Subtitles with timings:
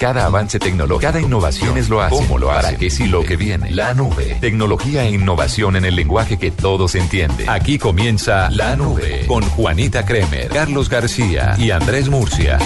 [0.00, 2.16] Cada avance tecnológico, cada innovación es lo hace.
[2.16, 2.62] ¿Cómo lo hace?
[2.62, 3.70] ¿Para qué si lo que viene?
[3.70, 4.38] La nube.
[4.40, 7.46] Tecnología e innovación en el lenguaje que todos entienden.
[7.50, 12.58] Aquí comienza La Nube con Juanita Kremer, Carlos García y Andrés Murcia.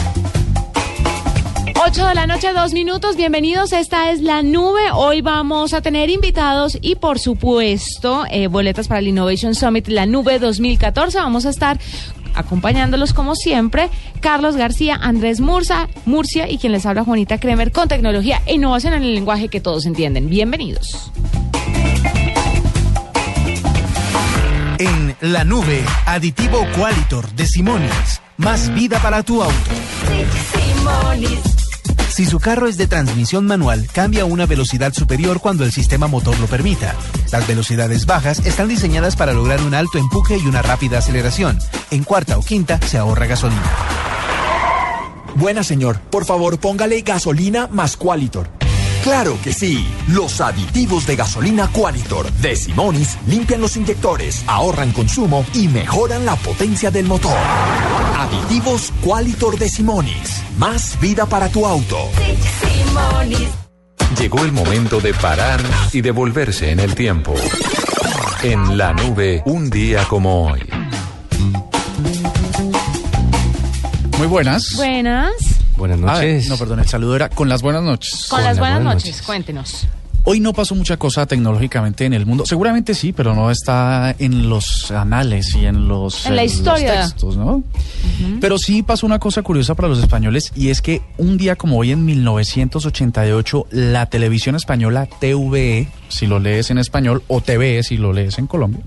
[1.84, 3.16] 8 de la noche, dos minutos.
[3.16, 3.72] Bienvenidos.
[3.72, 4.92] Esta es la nube.
[4.92, 10.06] Hoy vamos a tener invitados y, por supuesto, eh, boletas para el Innovation Summit, la
[10.06, 11.18] nube 2014.
[11.18, 11.80] Vamos a estar
[12.34, 17.88] acompañándolos como siempre, Carlos García, Andrés Murcia, Murcia y quien les habla Juanita Kremer con
[17.88, 20.28] tecnología e innovación en el lenguaje que todos entienden.
[20.28, 21.10] Bienvenidos.
[24.78, 28.20] En la nube, aditivo Qualitor de Simonis.
[28.36, 29.70] Más vida para tu auto.
[32.14, 36.06] Si su carro es de transmisión manual, cambia a una velocidad superior cuando el sistema
[36.06, 36.94] motor lo permita.
[37.32, 41.58] Las velocidades bajas están diseñadas para lograr un alto empuje y una rápida aceleración.
[41.90, 43.68] En cuarta o quinta se ahorra gasolina.
[45.34, 48.48] Buena señor, por favor póngale gasolina más Qualitor.
[49.04, 49.86] Claro que sí.
[50.08, 56.36] Los aditivos de gasolina Qualitor de Simonis limpian los inyectores, ahorran consumo y mejoran la
[56.36, 57.36] potencia del motor.
[58.16, 60.42] Aditivos Qualitor de Simonis.
[60.56, 61.98] Más vida para tu auto.
[64.18, 65.60] Llegó el momento de parar
[65.92, 67.34] y devolverse en el tiempo.
[68.42, 70.62] En la nube, un día como hoy.
[74.16, 74.74] Muy buenas.
[74.76, 75.53] Buenas.
[75.76, 76.48] Buenas Ah, noches.
[76.48, 78.26] no, perdón, el saludo era con las buenas noches.
[78.28, 79.10] Con, las buenas, buenas noches.
[79.12, 79.22] noches.
[79.26, 79.86] Cuéntenos.
[80.26, 82.46] Hoy no pasó mucha cosa tecnológicamente en el mundo.
[82.46, 86.94] Seguramente sí, pero no está en los anales y en los, En la eh, historia.
[87.00, 87.62] los textos, ¿no?
[88.40, 91.76] Pero sí pasó una cosa curiosa para los españoles y es que un día como
[91.76, 97.98] hoy en 1988 la televisión española TVE, si lo lees en español, o TVE si
[97.98, 98.80] lo lees en Colombia,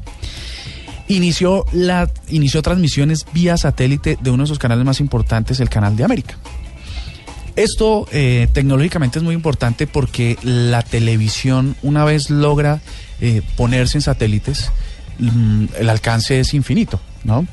[1.07, 5.95] inició la inició transmisiones vía satélite de uno de sus canales más importantes, el Canal
[5.95, 6.35] de América.
[7.57, 12.79] Esto eh, tecnológicamente es muy importante porque la televisión una vez logra
[13.19, 14.71] eh, ponerse en satélites,
[15.19, 17.45] mm, el alcance es infinito, ¿no?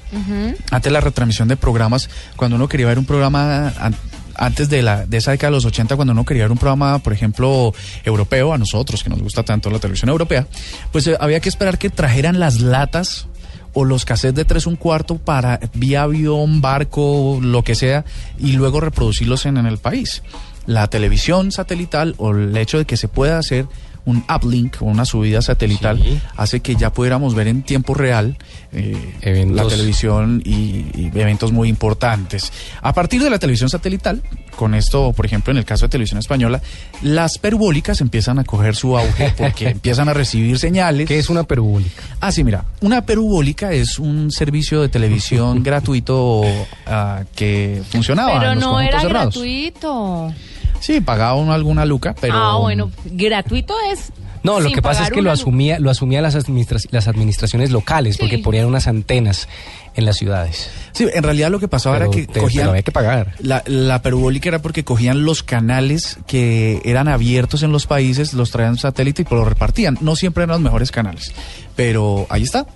[0.70, 3.96] Antes la retransmisión de programas, cuando uno quería ver un programa an-
[4.36, 6.98] antes de, la, de esa década de los 80, cuando uno quería ver un programa,
[6.98, 7.72] por ejemplo,
[8.04, 10.46] europeo, a nosotros que nos gusta tanto la televisión europea,
[10.92, 13.26] pues eh, había que esperar que trajeran las latas
[13.74, 18.04] o los cassettes de tres un cuarto para vía avión, barco, lo que sea,
[18.38, 20.22] y luego reproducirlos en, en el país.
[20.66, 23.66] La televisión satelital o el hecho de que se pueda hacer
[24.06, 26.20] un uplink o una subida satelital Sí.
[26.36, 28.36] hace que ya pudiéramos ver en tiempo real
[28.72, 32.52] eh, la televisión y, y eventos muy importantes.
[32.82, 34.20] A partir de la televisión satelital,
[34.56, 36.60] con esto, por ejemplo, en el caso de televisión española,
[37.02, 41.06] las perubólicas empiezan a coger su auge porque empiezan a recibir señales.
[41.08, 42.02] ¿Qué es una perubólica?
[42.20, 46.42] Ah, sí, mira, una perubólica es un servicio de televisión gratuito
[46.86, 49.34] ah, que funcionaba Pero en los no conjuntos era cerrados.
[49.34, 50.34] gratuito.
[50.80, 54.12] Sí, pagaba uno alguna luca, pero Ah, bueno, gratuito es.
[54.42, 58.16] No, lo que pasa es que lo asumía, lo asumía las, administra- las administraciones locales,
[58.16, 58.20] Sí.
[58.20, 59.48] porque ponían unas antenas
[59.94, 60.68] en las ciudades.
[60.92, 63.34] Sí, en realidad lo que pasaba Pero era que te- cogían pero había que pagar.
[63.38, 68.50] La, la perubólica era porque cogían los canales que eran abiertos en los países, los
[68.50, 69.96] traían satélite y pues los repartían.
[70.02, 71.32] No siempre eran los mejores canales,
[71.74, 72.66] pero ahí está.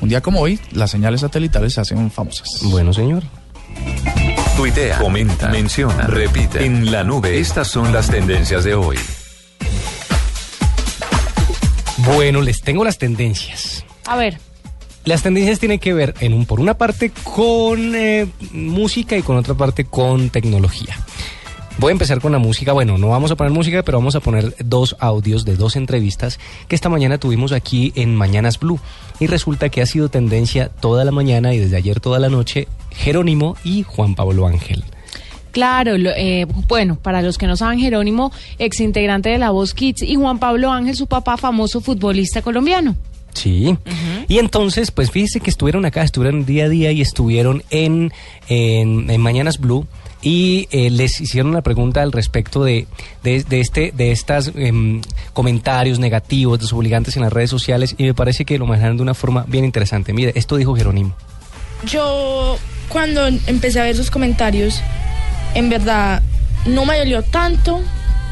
[0.00, 2.48] Un día como hoy, las señales satelitales se hacen famosas.
[2.62, 3.24] Bueno, señor.
[4.56, 6.64] Tuitea, comenta, menciona, repite.
[6.64, 8.96] En la nube, estas son las tendencias de hoy.
[11.98, 13.84] Bueno, les tengo las tendencias.
[14.06, 14.38] A ver,
[15.04, 19.36] Las tendencias tienen que ver, en un, por una parte, con eh, música y con
[19.36, 20.96] otra parte con tecnología.
[21.78, 22.72] Voy a empezar con la música.
[22.72, 26.38] Bueno, no vamos a poner música, pero vamos a poner dos audios de dos entrevistas
[26.68, 28.78] que esta mañana tuvimos aquí en Mañanas Blue.
[29.18, 32.68] Y resulta que ha sido tendencia toda la mañana y desde ayer toda la noche
[32.90, 34.84] Jerónimo y Juan Pablo Ángel.
[35.50, 39.72] claro, lo- eh, bueno, para los que no saben, Jerónimo, ex integrante de La Voz
[39.72, 42.96] Kids, y Juan Pablo Ángel, su papá, famoso futbolista colombiano.
[43.34, 43.76] Sí.
[44.26, 48.12] Y entonces, pues fíjese que estuvieron acá, estuvieron día a día y estuvieron en,
[48.48, 49.86] en, en Mañanas Blue
[50.24, 52.86] y eh, les hicieron una pregunta al respecto de,
[53.22, 55.02] de, de este de estas em,
[55.34, 59.14] comentarios negativos, desobligantes en las redes sociales y me parece que lo manejaron de una
[59.14, 60.12] forma bien interesante.
[60.14, 61.14] Mire, esto dijo Jerónimo.
[61.86, 64.80] Yo cuando empecé a ver sus comentarios,
[65.54, 66.22] en verdad
[66.66, 67.82] no me dolió tanto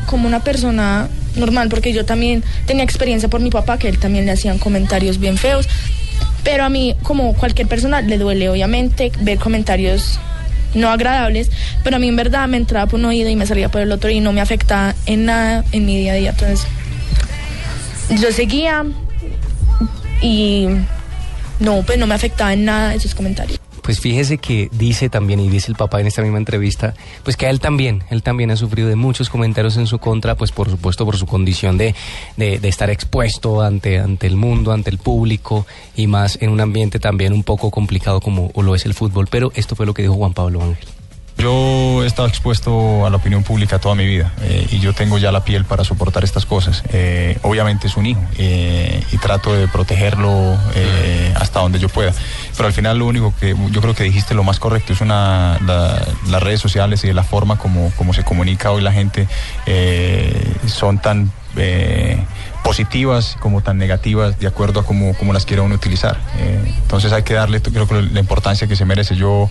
[0.06, 4.24] como una persona normal, porque yo también tenía experiencia por mi papá, que él también
[4.24, 5.68] le hacían comentarios bien feos.
[6.42, 10.18] Pero a mí, como cualquier persona, le duele obviamente ver comentarios
[10.74, 11.50] no agradables,
[11.82, 13.92] pero a mí en verdad me entraba por un oído y me salía por el
[13.92, 16.30] otro y no me afectaba en nada en mi día a día.
[16.30, 16.66] Entonces,
[18.20, 18.84] yo seguía
[20.20, 20.68] y
[21.58, 23.58] no, pues no me afectaba en nada esos comentarios.
[23.92, 26.94] Pues fíjese que dice también, y dice el papá en esta misma entrevista,
[27.24, 30.50] pues que él también, él también ha sufrido de muchos comentarios en su contra, pues
[30.50, 31.94] por supuesto por su condición de,
[32.38, 36.62] de, de estar expuesto ante, ante el mundo, ante el público, y más en un
[36.62, 39.28] ambiente también un poco complicado como lo es el fútbol.
[39.30, 41.01] Pero esto fue lo que dijo Juan Pablo Ángel.
[41.38, 45.18] Yo he estado expuesto a la opinión pública toda mi vida eh, y yo tengo
[45.18, 46.84] ya la piel para soportar estas cosas.
[46.90, 50.56] Eh, obviamente es un hijo eh, y trato de protegerlo
[51.34, 52.12] hasta donde yo pueda.
[52.56, 55.58] Pero al final lo único que yo creo que dijiste lo más correcto es una
[55.66, 59.26] la- las redes sociales y la forma como, como se comunica hoy la gente
[60.66, 61.32] son tan
[62.62, 66.18] positivas como tan negativas de acuerdo a cómo, cómo las quiera uno utilizar.
[66.82, 69.16] Entonces hay que darle creo la importancia que se merece.
[69.16, 69.50] Yo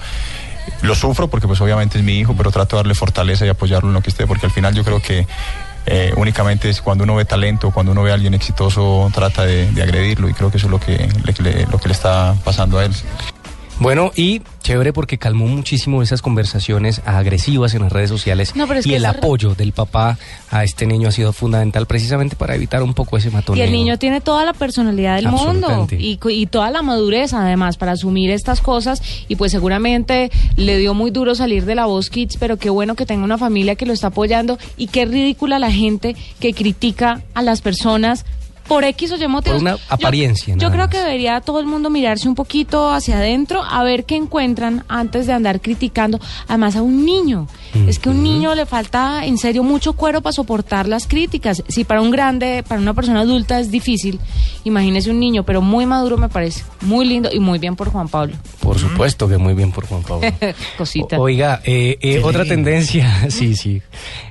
[0.82, 3.90] lo sufro porque pues obviamente es mi hijo, pero trato de darle fortaleza y apoyarlo
[3.90, 5.28] en lo que esté, porque al final yo creo que
[5.86, 9.68] eh, únicamente es cuando uno ve talento, cuando uno ve a alguien exitoso, trata de,
[9.82, 11.10] agredirlo y creo que eso es lo que
[11.40, 12.92] le- lo que le está pasando a él.
[13.82, 18.80] Bueno, y chévere porque calmó muchísimo esas conversaciones agresivas en las redes sociales No, pero
[18.80, 20.20] es y que el apoyo del papá
[20.52, 23.64] a este niño ha sido fundamental precisamente para evitar un poco ese Y matoneo.
[23.64, 27.94] el niño tiene toda la personalidad del mundo y, y toda la madurez además para
[27.94, 32.38] asumir estas cosas y pues seguramente le dio muy duro salir de la voz Kids,
[32.40, 35.72] pero qué bueno que tenga una familia que lo está apoyando y qué ridícula la
[35.72, 38.26] gente que critica a las personas
[38.74, 39.62] por X o Y motivos.
[39.62, 40.92] una Yo- apariencia, Yo, nada creo más.
[40.92, 45.28] que debería todo el mundo mirarse un poquito hacia adentro a ver qué encuentran antes
[45.28, 47.48] de andar criticando, además a un niño.
[47.88, 51.64] Es que a un niño le falta en serio mucho cuero para soportar las críticas.
[51.70, 54.20] Si para un grande, para una persona adulta es difícil,
[54.64, 58.08] imagínese un niño, pero muy maduro me parece, muy lindo y muy bien por Juan
[58.10, 58.36] Pablo.
[58.60, 60.28] Por supuesto que muy bien por Juan Pablo.
[60.78, 61.18] Cosita.
[61.18, 63.82] O- Oiga, eh, eh, otra tendencia, sí, sí.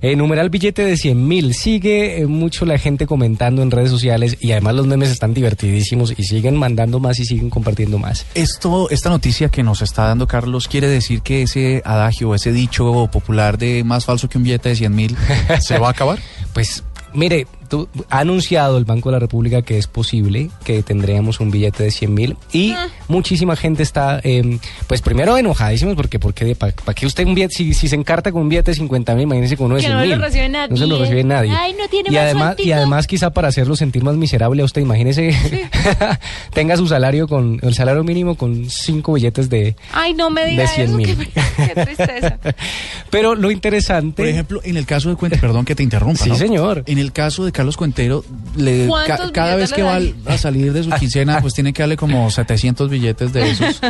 [0.02, 1.54] Eh, numeral billete de 100 mil.
[1.54, 6.14] Sigue eh, mucho la gente comentando en redes sociales y además los memes están divertidísimos
[6.16, 8.26] y siguen mandando más y siguen compartiendo más.
[8.34, 13.08] Esto, esta noticia que nos está dando Carlos quiere decir que ese adagio, ese dicho
[13.10, 15.16] popular de más falso que un billete de 100 mil,
[15.60, 16.18] ¿se va a acabar?
[16.52, 16.84] Pues
[17.14, 21.50] mire, tú- ha anunciado el Banco de la República que es posible que tendríamos un
[21.50, 22.88] billete de 100 mil y Ah.
[23.08, 27.72] muchísima gente está, eh, pues primero enojadísimos porque porque para qué usted un billete, si,
[27.72, 29.96] si se encarta con un billete de 50 mil, imagínese con uno de Que 100
[29.99, 30.20] no lo mil.
[30.20, 30.69] recibe nadie.
[30.70, 31.50] No se lo recibe nadie.
[31.56, 34.64] Ay, no tiene y más además, y además quizá para hacerlo sentir más miserable a
[34.64, 35.31] usted, imagínese
[36.52, 39.76] tenga su salario con, el salario mínimo con cinco billetes de...
[39.93, 41.06] Ay, no me diga de 100 eso, mil.
[41.16, 41.28] qué,
[41.75, 42.38] qué tristeza.
[43.11, 44.23] Pero lo interesante...
[44.23, 46.23] Por ejemplo, en el caso de Cuentero, perdón que te interrumpa.
[46.25, 46.37] Sí, ¿no?
[46.37, 46.82] señor.
[46.87, 48.24] En el caso de Carlos Cuentero,
[48.56, 51.82] le, ¿Cuántos ca- cada vez que va a salir de su quincena, pues tiene que
[51.82, 53.80] darle como 700 billetes de esos.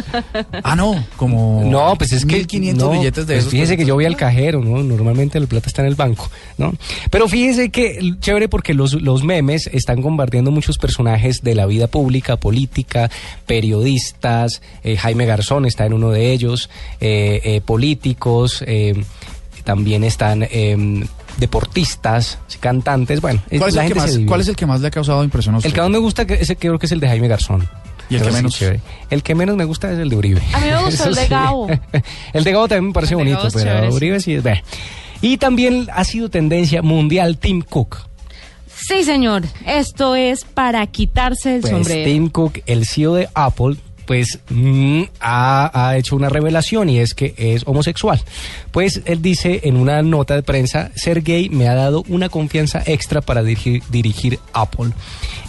[0.64, 3.52] Ah, no, como No, pues es que 1500 no, billetes de pues esos.
[3.52, 4.82] Fíjese pues, que yo voy al cajero, ¿no?
[4.82, 6.28] Normalmente la plata está en el banco,
[6.58, 6.75] ¿no?
[7.12, 11.87] Pero fíjese que chévere porque los, los memes están compartiendo muchos personajes de la vida
[11.87, 13.08] pública, política,
[13.46, 16.70] periodistas, eh, Jaime Garzón está en uno de ellos,
[17.00, 18.94] eh, eh, políticos, eh,
[19.62, 21.05] también están eh,
[21.40, 24.26] deportistas, cantantes, bueno, es- ¿Cuál es, la el que gente más.
[24.28, 25.68] ¿Cuál es el que más le ha causado impresión a usted?
[25.70, 27.68] El que más me gusta que- ese creo que es el de Jaime Garzón.
[28.09, 28.61] ¿Y el que menos?
[29.11, 30.42] El que menos me gusta es el de Uribe.
[30.52, 31.68] A mí me gustó el de Gabo.
[32.32, 33.88] el de Gabo también me parece bonito, pero chévere.
[33.92, 34.42] Uribe sí es...
[34.42, 34.61] bueno.
[35.23, 37.99] Y también ha sido tendencia mundial Tim Cook.
[38.75, 39.42] Sí, señor.
[39.66, 42.04] Esto es para quitarse el Pues sombrero.
[42.04, 43.76] Tim Cook, el CEO de Apple,
[44.11, 48.21] pues mm, ha, ha hecho una revelación y es que es homosexual.
[48.73, 52.83] Pues él dice en una nota de prensa, ser gay me ha dado una confianza
[52.87, 54.90] extra para dirigir, Apple.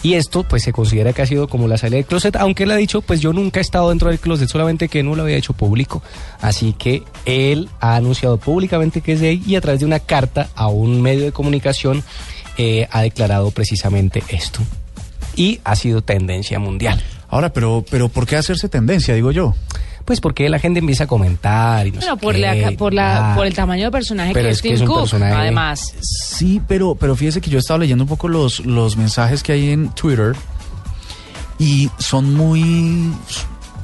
[0.04, 2.70] Y esto pues se considera que ha sido como la salida del closet, aunque él
[2.70, 5.38] ha dicho, pues yo nunca he estado dentro del closet, solamente que no lo había
[5.38, 6.00] hecho público.
[6.40, 10.50] Así que él ha anunciado públicamente que es gay y a través de una carta
[10.54, 12.04] a un medio de comunicación
[12.58, 14.60] eh, ha declarado precisamente esto.
[15.34, 17.02] Y ha sido tendencia mundial.
[17.32, 19.54] Ahora, pero, pero ¿por qué hacerse tendencia, digo yo?
[20.04, 22.40] Pues porque la gente empieza a comentar y no Bueno, sé por, qué.
[22.40, 24.80] la, por, la, por el tamaño de personaje Pero que es es que Tim es
[24.82, 25.94] un Cook, personaje- además.
[26.02, 29.52] Sí, pero, pero fíjese que yo he estado leyendo un poco los, los mensajes que
[29.52, 30.34] hay en Twitter
[31.58, 33.12] y son muy...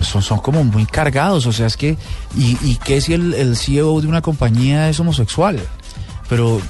[0.01, 1.97] Son, son como muy cargados, o sea, es que...
[2.37, 5.59] ¿Y, y qué si el, el CEO de una compañía es homosexual?
[6.29, 6.61] Pero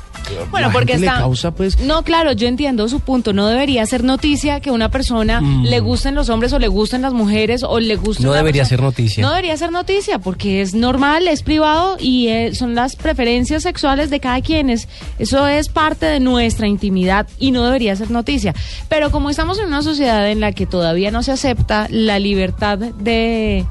[0.51, 1.17] Bueno, porque está...
[1.19, 3.33] causa pues No, claro, yo entiendo su punto.
[3.33, 5.65] No debería ser noticia que una persona Mm.
[5.65, 8.69] le gusten los hombres o le gusten las mujeres o le guste No debería persona-
[8.69, 9.23] ser noticia.
[9.23, 14.11] No debería ser noticia porque es normal, es privado y eh, son las preferencias sexuales
[14.11, 14.71] de cada quien.
[14.71, 18.55] Es- eso es parte de nuestra intimidad y no debería ser noticia.
[18.89, 22.79] Pero como estamos en una sociedad en la que todavía no se acepta la libertad
[22.79, 23.65] de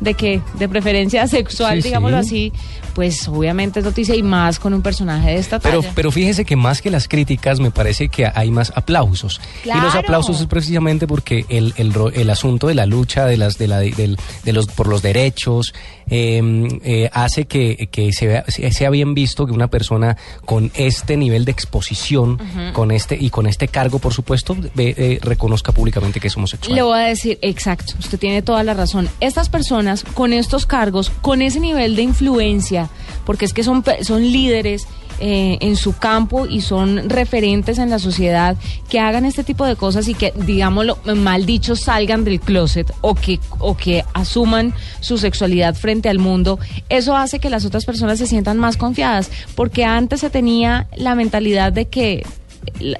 [0.00, 2.26] de que de preferencia sexual, Sí, digámoslo sí.
[2.26, 2.52] así,
[2.94, 5.92] pues obviamente es noticia y más con un personaje de esta Pero, talla.
[5.94, 9.40] pero fíjese que más que las críticas, me parece que hay más aplausos.
[9.64, 13.68] Y los aplausos es precisamente porque el, el, asunto de la lucha de las, de
[13.68, 15.72] la, del- de los, por los derechos
[16.08, 20.70] eh, eh, hace que, que se vea- se- sea bien visto que una persona con
[20.74, 22.38] este nivel de exposición
[22.72, 26.74] con este y con este cargo, por supuesto, ve- eh, reconozca públicamente que es homosexual.
[26.74, 29.08] Le voy a decir, exacto, usted tiene toda la razón.
[29.20, 32.89] Estas personas con estos cargos, con ese nivel de influencia,
[33.24, 34.86] porque es que son, son líderes
[35.22, 38.56] eh, en su campo y son referentes en la sociedad,
[38.88, 43.14] que hagan este tipo de cosas y que, digámoslo, mal dicho, salgan del closet o
[43.14, 46.58] que, o que asuman su sexualidad frente al mundo,
[46.88, 51.14] eso hace que las otras personas se sientan más confiadas, porque antes se tenía la
[51.14, 52.24] mentalidad de que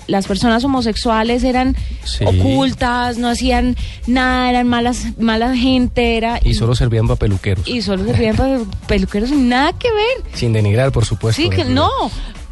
[0.09, 2.25] las personas homosexuales eran Sí.
[2.25, 3.76] ocultas, no hacían
[4.07, 7.67] nada, eran malas, mala gente, era Y solo servían para peluqueros.
[7.69, 10.35] y solo servían para peluqueros, nada que ver.
[10.35, 11.40] Sin denigrar, por supuesto.
[11.40, 11.90] Sí, que no.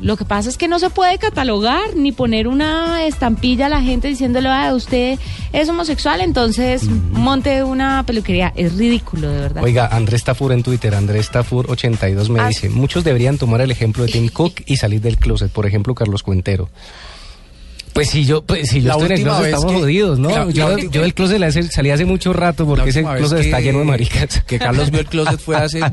[0.00, 3.82] Lo que pasa es que no se puede catalogar ni poner una estampilla a la
[3.82, 5.18] gente diciéndole, ah, usted
[5.52, 8.52] es homosexual, entonces monte una peluquería.
[8.54, 9.62] Es ridículo, de verdad.
[9.64, 12.46] Oiga, Andrés Tafur en Twitter, Andrés Tafur 82 me Ah.
[12.48, 15.94] dice, muchos deberían tomar el ejemplo de Tim Cook y salir del closet, por ejemplo,
[15.96, 16.68] Carlos Cuentero.
[17.92, 19.80] Pues si yo, pues si yo La estoy en el última closet vez estamos que-
[19.80, 20.28] jodidos, ¿no?
[20.28, 23.58] la- yo, la- yo del closet hace- salí hace mucho rato porque ese closet está
[23.58, 24.44] lleno de maricas.
[24.46, 25.80] Que Carlos vio el closet fue hace...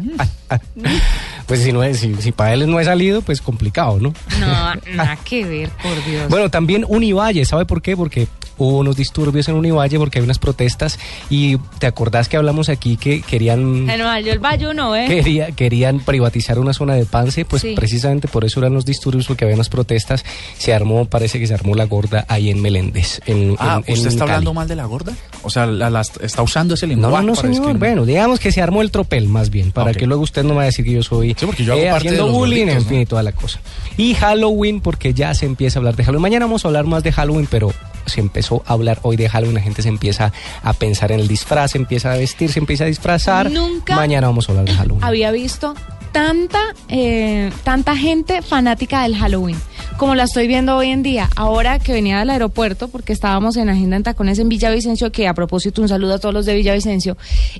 [1.47, 4.13] Pues si no es, si, si para él no he salido, pues complicado, ¿no?
[4.39, 4.47] No,
[4.95, 6.27] nada que ver, por Dios.
[6.29, 7.95] Bueno, también Univalle, ¿sabe por qué?
[7.95, 10.97] Porque hubo unos disturbios en Univalle porque hay unas protestas
[11.29, 13.85] y te acordás que hablamos aquí que querían
[14.23, 15.07] yo el Bayo no, ¿eh?
[15.07, 17.73] Quería, querían privatizar una zona de Pance, pues Sí.
[17.75, 20.23] precisamente por eso eran los disturbios, porque había unas protestas.
[20.57, 23.19] Se armó, parece que se armó la gorda ahí en Meléndez.
[23.25, 24.31] En, Ah, en- ¿usted en está Cali.
[24.31, 25.13] hablando mal de la gorda?
[25.43, 27.77] O sea, la, la- está usando ese No, lenguaje no, no, para señor.
[27.77, 30.55] Bueno, digamos que se armó el tropel, más bien, para que luego usted no me
[30.55, 32.35] vaya a decir que yo soy Sí, porque yo hago eh, parte de haciendo los
[32.35, 33.59] bullying, gorditos, en fin, y toda la cosa.
[33.97, 36.21] Y Halloween, porque ya se empieza a hablar de Halloween.
[36.21, 37.73] Mañana vamos a hablar más de Halloween, pero
[38.05, 39.55] se empezó a hablar hoy de Halloween.
[39.55, 40.31] La gente se empieza
[40.63, 43.51] a pensar en el disfraz, se empieza a vestir, se empieza a disfrazar.
[43.51, 45.03] Nunca Mañana vamos a hablar de Halloween.
[45.03, 45.75] había visto
[46.11, 49.57] tanta, eh, tanta gente fanática del Halloween
[49.97, 51.29] como la estoy viendo hoy en día.
[51.35, 55.33] Ahora que venía del aeropuerto, porque estábamos en Agenda en Tacones en Villavicencio, que a
[55.33, 57.17] propósito un saludo a todos los de Villavicencio,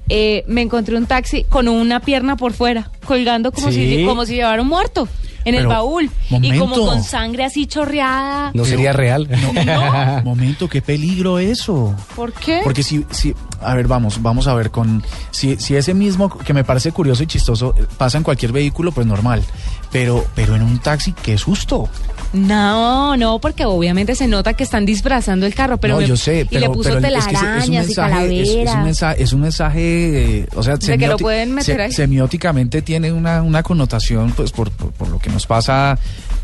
[0.10, 3.98] eh, me encontré un taxi con una pierna por fuera, colgando como, Sí.
[3.98, 5.08] si, como si llevara un muerto
[5.46, 6.10] en el baúl
[6.42, 8.52] y como con sangre así chorreada.
[8.54, 9.30] No sería real.
[9.66, 10.22] No.
[10.24, 11.96] Momento, qué peligro eso.
[12.16, 12.62] ¿Por qué?
[12.64, 16.54] Porque si, si, a ver, vamos, vamos a ver con, si, si ese mismo, que
[16.54, 19.44] me parece curioso y chistoso, eh, pasa en cualquier vehículo, pues normal.
[19.92, 21.90] Pero, pero en un taxi, qué susto.
[22.36, 26.18] No, no, porque obviamente se nota que están disfrazando el carro, pero no, me- yo
[26.18, 28.48] sé, y pero, le puso pero es que es- es un telarañas y calaveras.
[28.70, 31.76] es un mensaje, es un mensaje, eh, o sea, De que lo semioti- pueden meter
[31.78, 31.92] se- ahí.
[31.92, 35.98] semióticamente tiene una, una connotación, pues, por, por, por lo que nos pasa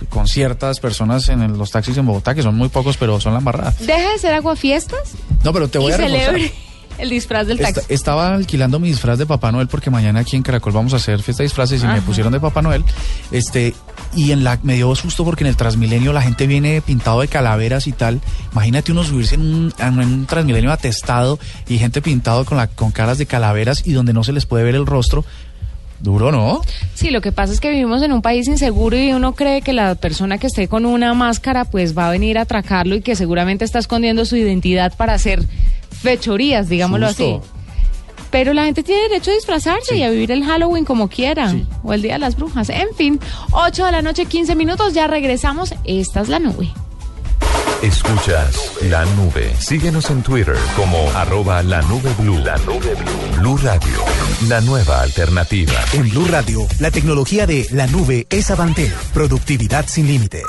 [0.10, 3.34] con ciertas personas en el- los taxis en Bogotá, que son muy pocos, pero son
[3.34, 3.74] la embarrada.
[3.80, 5.12] Deja de ser aguafiestas
[5.44, 6.40] No, pero te voy y a reforzar.
[6.98, 7.80] El disfraz del taxi.
[7.82, 10.98] Esta- estaba alquilando mi disfraz de Papá Noel porque mañana aquí en Caracol vamos a
[10.98, 12.84] hacer fiesta de disfraces y me pusieron de Papá Noel.
[13.32, 13.74] Este,
[14.16, 17.28] y en la me dio susto porque en el Transmilenio la gente viene pintado de
[17.28, 18.20] calaveras y tal.
[18.52, 22.92] Imagínate uno subirse en un, en un Transmilenio atestado y gente pintado con la con
[22.92, 25.26] caras de calaveras y donde no se les puede ver el rostro.
[26.00, 26.62] Duro, ¿no?
[26.96, 29.72] Sí, lo que pasa es que vivimos en un país inseguro y uno cree que
[29.72, 33.16] la persona que esté con una máscara pues va a venir a atracarlo y que
[33.16, 35.44] seguramente está escondiendo su identidad para hacer
[35.92, 37.40] fechorías, digámoslo así.
[38.30, 40.00] Pero la gente tiene derecho a disfrazarse Sí.
[40.00, 41.52] y a vivir el Halloween como quiera.
[41.52, 41.66] Sí.
[41.84, 42.70] O el Día de las Brujas.
[42.70, 43.20] En fin,
[43.52, 45.74] 8 de la noche, 15 minutos, ya regresamos.
[45.84, 46.72] Esta es la nube.
[47.82, 49.52] Escuchas la nube.
[49.60, 52.38] Síguenos en Twitter como arroba la nube blue.
[52.38, 53.40] La nube blue.
[53.40, 53.98] Blue Radio,
[54.48, 55.74] la nueva alternativa.
[55.94, 58.94] En Blue Radio, la tecnología de la nube es Avantel.
[59.16, 60.44] Productividad sin límites.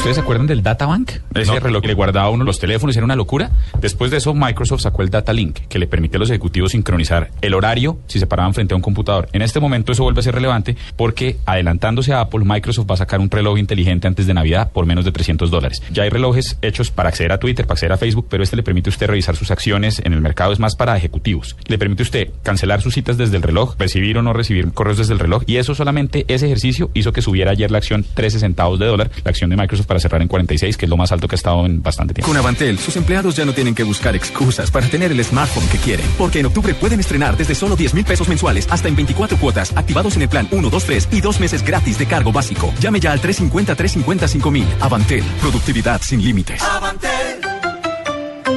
[0.00, 1.10] ¿Ustedes se acuerdan del Data Bank?
[1.34, 3.50] Ese reloj que le guardaba a uno los teléfonos, era una locura.
[3.82, 7.30] Después de eso, Microsoft sacó el Data Link, que le permite a los ejecutivos sincronizar
[7.42, 9.28] el horario si se paraban frente a un computador.
[9.34, 12.96] En este momento eso vuelve a ser relevante porque, adelantándose a Apple, Microsoft va a
[12.96, 15.82] sacar un reloj inteligente antes de Navidad por menos de 300 dólares.
[15.92, 18.62] Ya hay relojes hechos para acceder a Twitter, para acceder a Facebook, pero este le
[18.62, 21.58] permite a usted revisar sus acciones en el mercado, es más para ejecutivos.
[21.66, 24.96] Le permite a usted cancelar sus citas desde el reloj, recibir o no recibir correos
[24.96, 28.38] desde el reloj, y eso solamente, ese ejercicio hizo que subiera ayer la acción 13
[28.38, 31.10] centavos de dólar, la acción de Microsoft para cerrar en 46, que es lo más
[31.10, 32.28] alto que ha estado en bastante tiempo.
[32.28, 35.78] Con Avantel, sus empleados ya no tienen que buscar excusas para tener el smartphone que
[35.78, 39.36] quieren, porque en octubre pueden estrenar desde solo 10 mil pesos mensuales hasta en 24
[39.38, 42.72] cuotas, activados en el plan 1, 2, 3 y dos meses gratis de cargo básico.
[42.78, 44.64] Llame ya al 350-350-5000.
[44.78, 46.62] Avantel, productividad sin límites.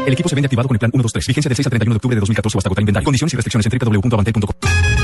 [0.06, 1.28] El equipo se vende activado con el plan 1, 2, 3.
[1.30, 3.06] Vigencia del 6 al 31 de octubre de 2014 o hasta agotar inventario.
[3.06, 5.03] Condiciones y restricciones en www.avantel.com.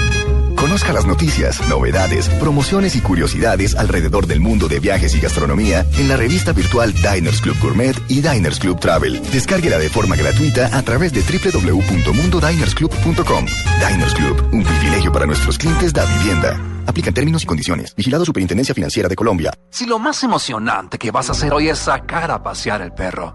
[0.60, 6.10] Conozca las noticias, novedades, promociones y curiosidades alrededor del mundo de viajes y gastronomía en
[6.10, 9.22] la revista virtual Diners Club Gourmet y Diners Club Travel.
[9.32, 13.46] Descárguela de forma gratuita a través de www.mundodinersclub.com.
[13.90, 16.60] Diners Club, un privilegio para nuestros clientes da vivienda.
[16.86, 17.96] Aplican términos y condiciones.
[17.96, 19.54] Vigilado Superintendencia Financiera de Colombia.
[19.70, 23.34] Si lo más emocionante que vas a hacer hoy es sacar a pasear el perro,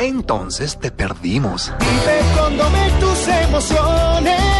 [0.00, 1.72] entonces te perdimos.
[1.78, 2.22] Vive
[2.98, 4.55] tus emociones.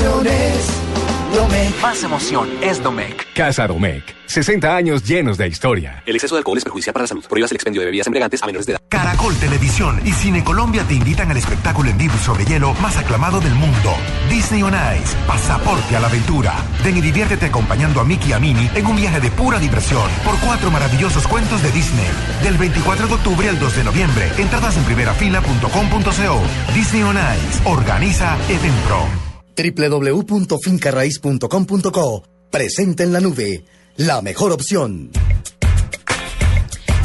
[0.00, 0.68] Emociones.
[1.34, 1.82] Domec.
[1.82, 3.26] Más emoción es Domec.
[3.34, 4.16] Casa Domec.
[4.26, 6.02] 60 años llenos de historia.
[6.06, 7.24] El exceso de alcohol es perjudicial para la salud.
[7.28, 8.80] Prohíbas el expendio de bebidas embriagantes a menores de edad.
[8.88, 13.40] Caracol Televisión y Cine Colombia te invitan al espectáculo en vivo sobre hielo más aclamado
[13.40, 13.94] del mundo.
[14.30, 15.16] Disney on Ice.
[15.26, 16.54] Pasaporte a la aventura.
[16.84, 20.08] Ven y diviértete acompañando a Mickey y a Minnie en un viaje de pura diversión
[20.24, 22.08] por cuatro maravillosos cuentos de Disney.
[22.42, 24.32] Del 24 de octubre al 2 de noviembre.
[24.38, 26.72] Entradas en primerafila.com.co.
[26.74, 27.68] Disney on Ice.
[27.68, 29.27] Organiza Evenpro.
[29.58, 32.22] www.fincarraiz.com.co.
[32.50, 33.64] Presente en la nube.
[33.96, 35.10] La mejor opción.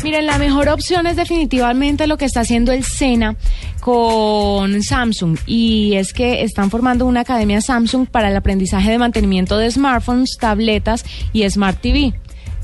[0.04, 3.38] Miren, la mejor opción es definitivamente lo que está haciendo el SENA
[3.80, 9.58] con Samsung y es que están formando una academia Samsung para el aprendizaje de mantenimiento
[9.58, 12.14] de smartphones, tabletas y Smart TV.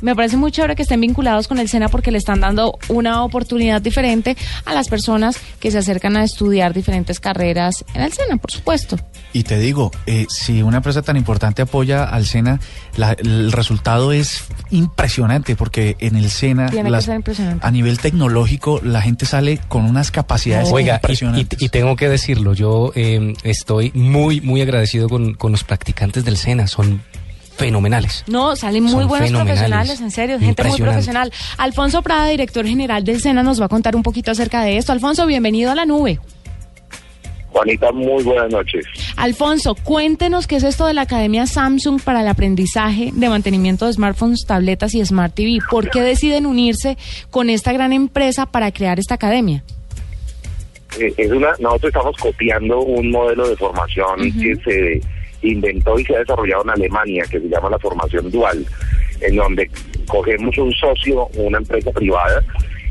[0.01, 3.23] Me parece muy chévere que estén vinculados con el SENA porque le están dando una
[3.23, 8.37] oportunidad diferente a las personas que se acercan a estudiar diferentes carreras en el SENA,
[8.37, 8.97] por supuesto.
[9.33, 12.59] Y te digo, eh, si una empresa tan importante apoya al SENA,
[12.95, 17.65] la- el resultado es impresionante porque en el SENA, Tiene que las- ser impresionante.
[17.65, 21.61] a nivel tecnológico, la gente sale con unas capacidades Oiga, y, impresionantes.
[21.61, 26.23] y- y tengo que decirlo, yo eh, estoy muy, muy agradecido con, con los practicantes
[26.25, 27.01] del SENA, son
[27.59, 28.23] fenomenales.
[28.27, 31.31] No, salen muy Son buenos profesionales, en serio, gente muy profesional.
[31.57, 34.93] Alfonso Prada, director general del SENA, nos va a contar un poquito acerca de esto.
[34.93, 36.19] Alfonso, bienvenido a la nube.
[37.51, 38.85] Juanita, muy buenas noches.
[39.17, 43.93] Alfonso, cuéntenos qué es esto de la Academia Samsung para el aprendizaje de mantenimiento de
[43.93, 45.57] smartphones, tabletas y Smart TV.
[45.69, 46.97] ¿Por qué deciden unirse
[47.29, 49.63] con esta gran empresa para crear esta academia?
[50.99, 55.01] Eh, es una, nosotros estamos copiando un modelo de formación que se
[55.41, 58.65] inventó y se ha desarrollado en Alemania, que se llama la formación dual,
[59.21, 59.69] en donde
[60.07, 62.43] cogemos un socio, una empresa privada,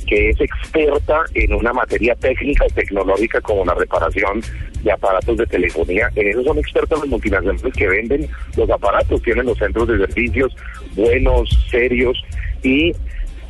[0.07, 4.41] que es experta en una materia técnica y tecnológica como la reparación
[4.83, 6.11] de aparatos de telefonía.
[6.17, 10.57] En eso son expertos los multinacionales que venden los aparatos, tienen los centros de servicios
[10.95, 12.23] buenos, serios
[12.63, 12.93] y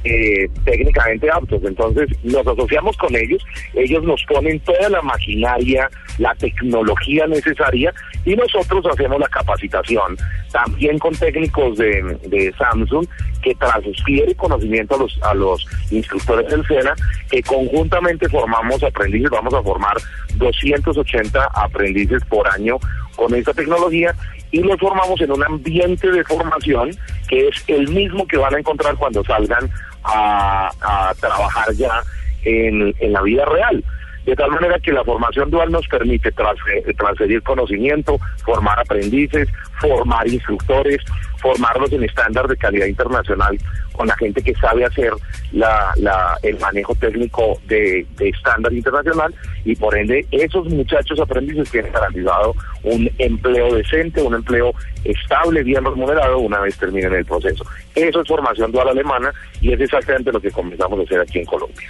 [0.05, 1.63] eh, técnicamente aptos.
[1.65, 7.93] Entonces nos asociamos con ellos, ellos nos ponen toda la maquinaria, la tecnología necesaria
[8.25, 10.17] y nosotros hacemos la capacitación,
[10.53, 13.07] también con técnicos de, Samsung
[13.43, 16.95] que transfiere conocimiento a los, a los instructores del SENA,
[17.31, 19.97] que conjuntamente formamos aprendices, vamos a formar
[20.37, 22.79] 280 aprendices por año
[23.19, 24.15] con esta tecnología
[24.53, 26.91] y los formamos en un ambiente de formación
[27.29, 29.69] que es el mismo que van a encontrar cuando salgan
[30.05, 30.71] a,
[31.21, 32.01] trabajar ya
[32.45, 33.85] en, en la vida real.
[34.25, 39.49] De tal manera que la formación dual nos permite transfer- transferir conocimiento, formar aprendices,
[39.81, 40.99] formar instructores,
[41.41, 43.59] formarlos en estándar de calidad internacional
[43.93, 45.13] con la gente que sabe hacer
[45.53, 51.71] la, la- el manejo técnico de, de estándar internacional y por ende esos muchachos aprendices
[51.71, 54.73] tienen garantizado un empleo decente, un empleo
[55.05, 57.65] estable, bien remunerado una vez terminen el proceso.
[57.95, 61.45] Eso es formación dual alemana y es exactamente lo que comenzamos a hacer aquí en
[61.47, 61.89] Colombia.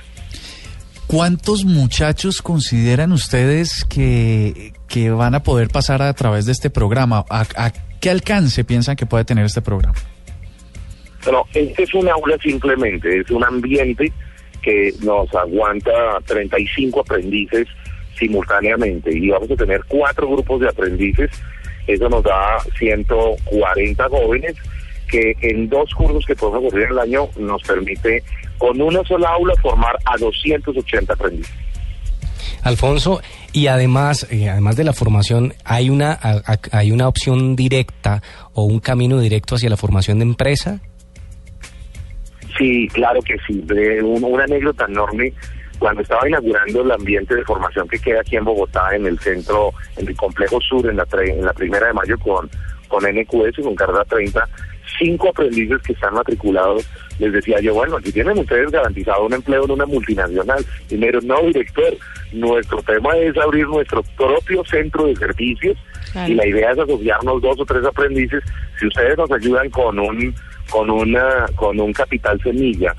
[1.08, 7.24] ¿Cuántos muchachos consideran ustedes que, que van a poder pasar a través de este programa?
[7.30, 9.96] ¿A, a qué alcance piensan que puede tener este programa?
[11.24, 14.12] Pero este es un aula simplemente, es un ambiente
[14.60, 15.90] que nos aguanta
[16.26, 17.66] 35 aprendices
[18.18, 21.30] simultáneamente y vamos a tener cuatro grupos de aprendices,
[21.86, 24.56] eso nos da 140 jóvenes
[25.08, 28.22] que en dos cursos que podemos ocurrir el año nos permite
[28.58, 31.54] con una sola aula formar a 280 aprendices.
[32.62, 33.20] Alfonso,
[33.52, 38.22] y además, eh, además de la formación, ¿hay una, a- a- ¿hay una opción directa
[38.52, 40.80] o un camino directo hacia la formación de empresa?
[42.58, 43.60] Sí, claro que sí.
[43.64, 45.32] De un- una anécdota enorme.
[45.78, 49.72] Cuando estaba inaugurando el ambiente de formación que queda aquí en Bogotá, en el centro,
[49.96, 52.50] en el complejo sur, en la, tre- en la primera de mayo con,
[52.88, 54.48] con NQS, con carrera 30,
[54.98, 59.64] cinco aprendices que están matriculados, les decía yo, bueno, aquí tienen ustedes garantizado un empleo
[59.64, 60.64] en una multinacional.
[60.88, 61.96] Dijeron, no, director,
[62.32, 65.76] nuestro tema es abrir nuestro propio centro de servicios
[66.12, 66.32] Claro.
[66.32, 68.42] y la idea es asociarnos dos o tres aprendices.
[68.80, 70.34] Si ustedes nos ayudan con un
[70.70, 72.94] con una con un capital semilla,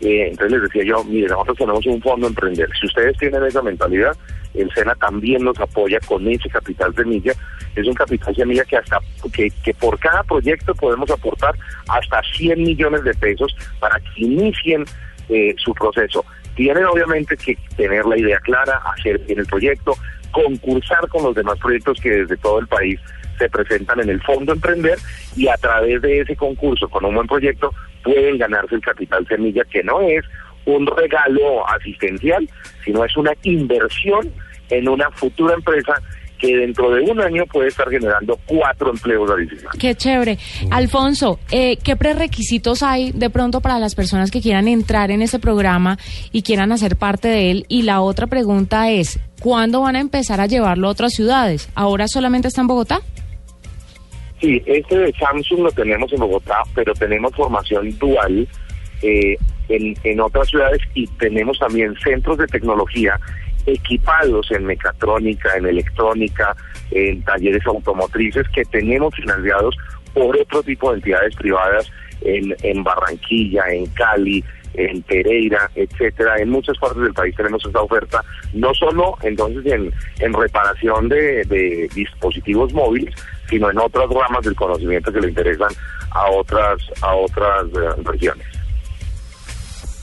[0.00, 2.68] eh, entonces les decía yo, mire, nosotros tenemos un fondo emprender.
[2.80, 4.16] Si ustedes tienen esa mentalidad,
[4.58, 7.32] el SENA también nos apoya con ese capital semilla.
[7.74, 8.98] Es un capital semilla que hasta
[9.32, 11.54] que, por cada proyecto podemos aportar
[11.88, 14.84] hasta 100 millones de pesos para que inicien
[15.28, 16.24] eh, su proceso.
[16.54, 19.94] Tienen obviamente que tener la idea clara, hacer bien el proyecto,
[20.32, 22.98] concursar con los demás proyectos que desde todo el país
[23.38, 24.98] se presentan en el Fondo Emprender
[25.36, 29.64] y a través de ese concurso con un buen proyecto pueden ganarse el capital semilla
[29.64, 30.24] que no es
[30.64, 32.48] un regalo asistencial,
[32.84, 34.32] sino es una inversión
[34.70, 35.94] en una futura empresa
[36.38, 39.78] que dentro de un año puede estar generando cuatro empleos adicionales.
[39.78, 40.38] Qué chévere.
[40.70, 45.38] Alfonso, eh, ¿qué prerequisitos hay de pronto para las personas que quieran entrar en este
[45.38, 45.98] programa
[46.32, 47.64] y quieran hacer parte de él?
[47.68, 51.68] Y la otra pregunta es, ¿cuándo van a empezar a llevarlo a otras ciudades?
[51.74, 53.00] ¿Ahora solamente está en Bogotá?
[54.40, 58.46] Sí, este de Samsung lo tenemos en Bogotá, pero tenemos formación dual
[59.02, 59.36] eh,
[59.68, 63.18] en, en otras ciudades y tenemos también centros de tecnología
[63.68, 66.56] equipados en mecatrónica, en electrónica,
[66.90, 69.76] en talleres automotrices que tenemos financiados
[70.14, 71.90] por otro tipo de entidades privadas
[72.22, 76.36] en, Barranquilla, en Cali, en Pereira, etcétera.
[76.38, 81.44] En muchas partes del país tenemos esta oferta, no solo entonces en, en reparación de,
[81.44, 83.14] de dispositivos móviles,
[83.48, 85.70] sino en otras ramas del conocimiento que le interesan
[86.10, 88.46] a otras, a otras eh, regiones.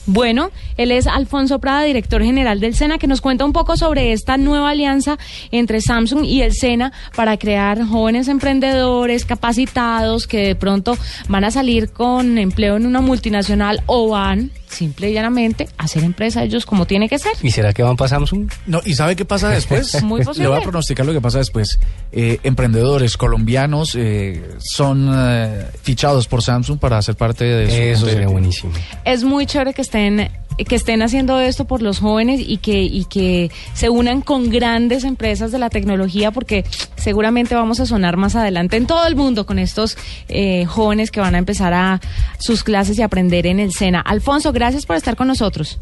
[0.06, 4.12] Bueno, él es Alfonso Prada, director general del SENA, que nos cuenta un poco sobre
[4.12, 5.18] esta nueva alianza
[5.50, 10.96] entre Samsung y el SENA para crear jóvenes emprendedores capacitados que de pronto
[11.28, 16.42] van a salir con empleo en una multinacional o van simple y llanamente hacer empresa
[16.42, 17.32] ellos como tiene que ser.
[17.42, 18.50] ¿Y será que van para Samsung?
[18.66, 20.02] No, ¿y sabe qué pasa después?
[20.02, 20.44] Muy posible.
[20.44, 21.78] Le voy a pronosticar lo que pasa después.
[22.12, 28.06] Eh, emprendedores colombianos eh, son eh, fichados por Samsung para ser parte de su Eso
[28.06, 28.72] sería buenísimo.
[29.04, 30.30] es muy chévere que estén
[30.64, 35.04] que estén haciendo esto por los jóvenes y que y que se unan con grandes
[35.04, 36.64] empresas de la tecnología porque
[36.96, 39.96] seguramente vamos a sonar más adelante en todo el mundo con estos
[40.28, 42.00] eh, jóvenes que van a empezar a
[42.38, 44.00] sus clases y aprender en el SENA.
[44.00, 45.78] Alfonso, gracias por estar con nosotros.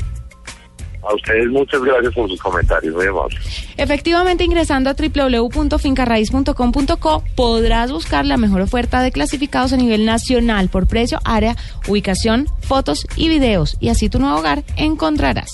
[1.09, 3.40] A ustedes muchas gracias por sus comentarios, muy amables.
[3.77, 10.87] Efectivamente, ingresando a www.fincarraiz.com.co podrás buscar la mejor oferta de clasificados a nivel nacional por
[10.87, 11.57] precio, área,
[11.88, 13.77] ubicación, fotos y videos.
[13.81, 15.51] Y así tu nuevo hogar encontrarás.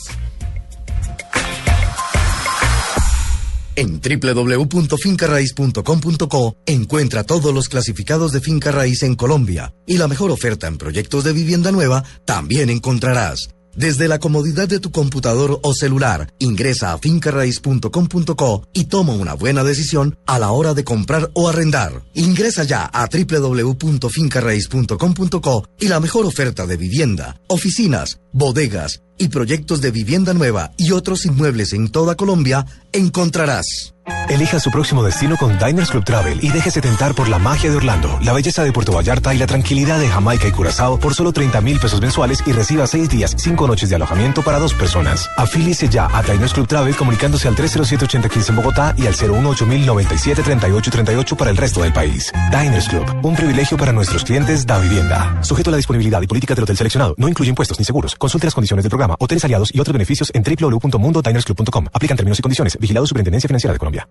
[3.77, 10.67] En www.fincarraiz.com.co encuentra todos los clasificados de finca raíz en Colombia y la mejor oferta
[10.67, 13.49] en proyectos de vivienda nueva también encontrarás.
[13.75, 19.65] Desde la comodidad de tu computador o celular, ingresa a fincarraiz.com.co y toma una buena
[19.65, 22.05] decisión a la hora de comprar o arrendar.
[22.15, 29.93] Ingresa ya a www.fincarraiz.com.co y la mejor oferta de vivienda, oficinas, bodegas y proyectos de
[29.93, 33.95] vivienda nueva y otros inmuebles en toda Colombia encontrarás.
[34.29, 37.77] Elija su próximo destino con Diners Club Travel y déjese tentar por la magia de
[37.77, 41.33] Orlando, la belleza de Puerto Vallarta y la tranquilidad de Jamaica y Curazao por solo
[41.33, 45.29] 30 mil pesos mensuales y reciba 6 días, 5 noches de alojamiento para dos personas.
[45.37, 51.51] Afíliese ya a Diners Club Travel comunicándose al 307-8015 en Bogotá y al 018-097-3838 para
[51.51, 52.33] el resto del país.
[52.51, 55.39] Diners Club, un privilegio para nuestros clientes da vivienda.
[55.43, 57.15] Sujeto a la disponibilidad y política del hotel seleccionado.
[57.19, 58.15] No incluye impuestos ni seguros.
[58.17, 61.87] Consulte las condiciones del programa, hoteles aliados y otros beneficios en www.mundodinersclub.com.
[61.93, 62.79] Aplican términos y condiciones.
[62.79, 64.09] Vigilado Superintendencia Financiera de Colombia.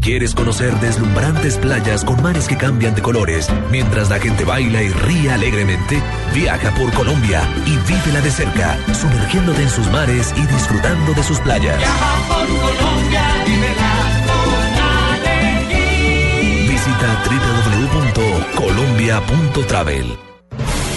[0.00, 4.90] ¿Quieres conocer deslumbrantes playas con mares que cambian de colores mientras la gente baila y
[4.90, 6.00] ríe alegremente?
[6.34, 11.40] Viaja por Colombia y vívela de cerca, sumergiéndote en sus mares y disfrutando de sus
[11.40, 11.82] playas.
[16.68, 17.22] Visita
[18.14, 20.35] www.colombia.travel.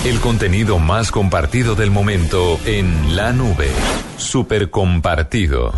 [0.05, 3.67] El contenido más compartido del momento en la nube.
[4.17, 5.73] Super compartido.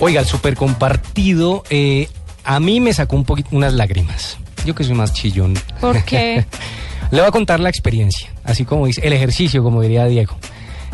[0.00, 2.08] Oiga, el super compartido, eh,
[2.42, 4.38] a mí me sacó un poquito unas lágrimas.
[4.64, 5.54] Yo que soy más chillón.
[5.80, 6.44] ¿Por qué?
[7.12, 10.36] Le voy a contar la experiencia, así como dice, el ejercicio, como diría Diego.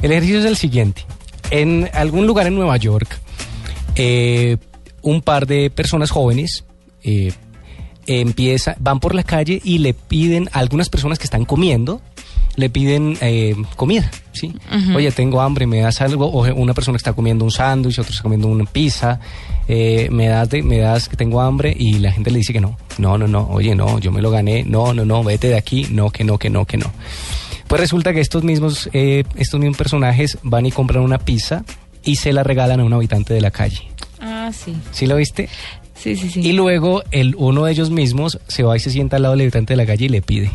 [0.03, 1.07] El ejercicio es el siguiente.
[1.51, 3.19] En algún lugar en Nueva York,
[3.95, 4.59] eh,
[5.01, 6.65] un par de personas jóvenes
[7.03, 7.33] eh,
[8.07, 12.01] empieza, van por la calle y le piden a algunas personas que están comiendo,
[12.57, 14.55] le piden eh, comida, ¿sí?
[14.95, 16.27] Oye, tengo hambre, ¿me das algo?
[16.27, 19.21] O una persona está comiendo un sándwich, otro está comiendo una pizza,
[19.69, 21.75] eh, ¿me, das de- ¿me das que tengo hambre?
[21.79, 22.77] Y la gente le dice que no.
[22.99, 25.87] No, no, no, oye, no, yo me lo gané, no, no, no, vete de aquí,
[25.91, 26.93] no, que no, que no, que no.
[27.69, 31.65] Pues resulta que estos mismos, eh, estos mismos personajes van y compran una pizza
[32.05, 33.89] y se la regalan a un habitante de la calle.
[34.21, 34.77] Ah, sí.
[34.91, 35.49] ¿Sí lo viste?
[36.03, 36.41] Sí, sí, sí.
[36.41, 39.43] Y luego el, uno de ellos mismos se va y se sienta al lado del
[39.43, 40.51] habitante de la calle y le pide.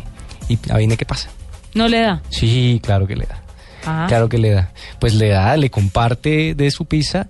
[0.48, 1.30] Y adivine qué pasa.
[1.74, 2.22] No le da.
[2.28, 3.42] Sí, claro que le da.
[3.86, 4.04] Ah.
[4.08, 4.72] Claro que le da.
[4.98, 7.28] Pues le da, le comparte de su pizza.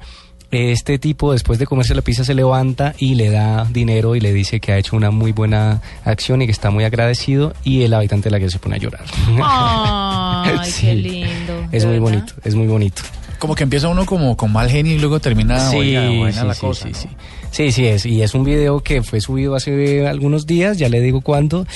[0.51, 4.33] Este tipo, después de comerse la pizza, se levanta y le da dinero y le
[4.33, 7.53] dice que ha hecho una muy buena acción y que está muy agradecido.
[7.65, 9.05] Y el habitante de la calle se pone a llorar.
[9.43, 10.87] Ay, Sí.
[10.87, 11.67] qué lindo.
[11.71, 12.01] Es ¿de muy verdad?
[12.19, 13.03] bonito, es muy bonito.
[13.39, 16.47] Como que empieza uno como con mal genio y luego termina Sí, oiga, buena sí,
[16.49, 16.89] la sí, cosa.
[16.89, 17.09] sí, sí.
[17.51, 18.05] Sí, sí es.
[18.05, 21.67] Y es un video que fue subido hace algunos días, ya le digo cuánto,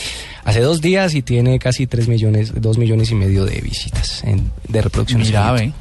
[0.45, 4.51] hace dos días y tiene casi tres millones, dos millones y medio de visitas en-
[4.69, 5.29] de reproducciones.
[5.29, 5.73] Mira, en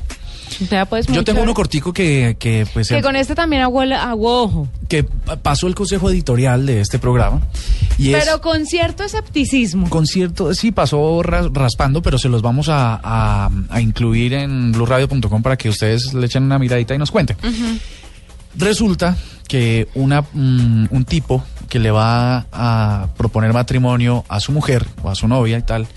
[0.90, 3.94] pues, Yo tengo uno cortico que, que pues Que em- con este también hago, el-
[3.94, 4.68] hago ojo.
[4.88, 7.42] que pasó el consejo editorial de este programa
[7.98, 9.90] y es Pero con cierto escepticismo.
[9.90, 14.72] con cierto sí pasó ras- raspando pero se los vamos a, a- a incluir en
[14.72, 17.38] blueradio.com para que ustedes le echen una miradita y nos cuenten
[18.58, 19.16] resulta
[19.48, 25.10] que una mm, un tipo que le va a proponer matrimonio a su mujer o
[25.10, 25.88] a su novia y tal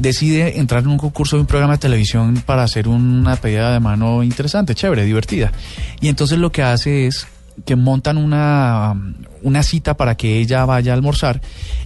[0.00, 3.80] decide entrar en un concurso de un programa de televisión para hacer una pedida de
[3.80, 5.52] mano interesante, chévere, divertida.
[6.00, 7.26] Y entonces lo que hace es
[7.66, 8.94] que montan una,
[9.42, 11.42] una cita para que ella vaya a almorzar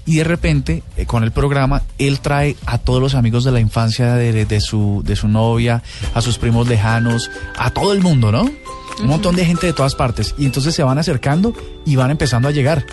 [0.06, 3.58] y de repente eh, con el programa él trae a todos los amigos de la
[3.58, 5.82] infancia de, de su, de su novia,
[6.14, 8.48] a sus primos lejanos, a todo el mundo, ¿no?
[9.00, 10.34] Un montón de gente de todas partes.
[10.38, 11.52] Y entonces se van acercando
[11.84, 12.86] y van empezando a llegar.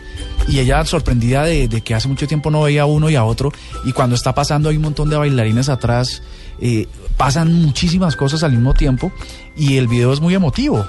[0.48, 3.24] Y ella sorprendida de, de que hace mucho tiempo no veía a uno y a
[3.24, 3.52] otro.
[3.86, 6.24] Y cuando está pasando hay un montón de bailarines atrás.
[6.60, 6.88] eh,
[7.18, 9.12] pasan muchísimas cosas al mismo tiempo.
[9.56, 10.86] Y el video es muy emotivo.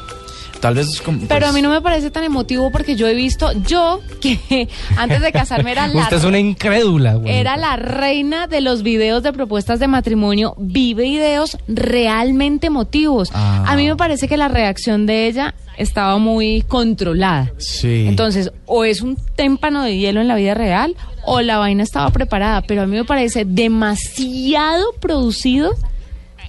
[0.62, 1.18] Tal vez es como...
[1.26, 4.68] Pero pues, a mí no me parece tan emotivo porque yo he visto, yo que
[4.96, 7.34] antes de casarme era la, Usted es una incrédula, güey.
[7.34, 13.30] era la reina de los videos de propuestas de matrimonio, vi videos realmente emotivos.
[13.34, 13.64] Ah.
[13.66, 17.50] A mí me parece que la reacción de ella estaba muy controlada.
[17.58, 18.04] Sí.
[18.06, 20.94] Entonces, o es un témpano de hielo en la vida real
[21.24, 25.72] o la vaina estaba preparada, pero a mí me parece demasiado producido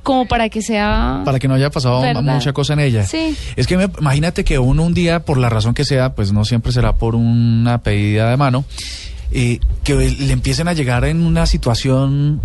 [0.04, 1.22] como para que sea...
[1.26, 2.22] para que no haya pasado ¿Verdad?
[2.22, 3.06] mucha cosa en ella.
[3.06, 3.36] Sí.
[3.56, 6.46] Es que me- imagínate que uno un día, por la razón que sea, pues no
[6.46, 8.66] siempre será por una pedida de mano,
[9.32, 12.40] eh, que le empiecen a llegar en una situación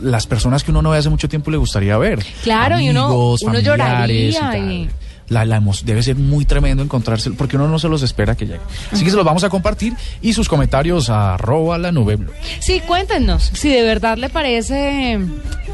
[0.00, 2.24] las personas que uno no ve hace mucho tiempo le gustaría ver.
[2.42, 4.72] Claro, y uno, uno lloraría tal.
[4.72, 4.88] y...
[5.28, 8.60] La, la debe ser muy tremendo encontrarse, porque uno no se los espera que llegue.
[8.92, 12.30] Así que se los vamos a compartir y sus comentarios a arroba la nube blue.
[12.60, 15.18] Sí, cuéntenos si de verdad le parece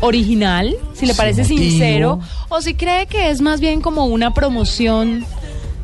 [0.01, 5.25] original, si le parece sincero, o si cree que es más bien como una promoción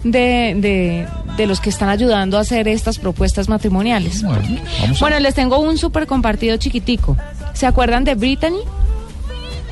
[0.05, 4.23] de, de, de los que están ayudando a hacer estas propuestas matrimoniales.
[4.25, 4.39] a-
[5.01, 7.17] Bueno, les tengo un súper compartido chiquitico.
[7.53, 8.59] ¿Se acuerdan de Brittany?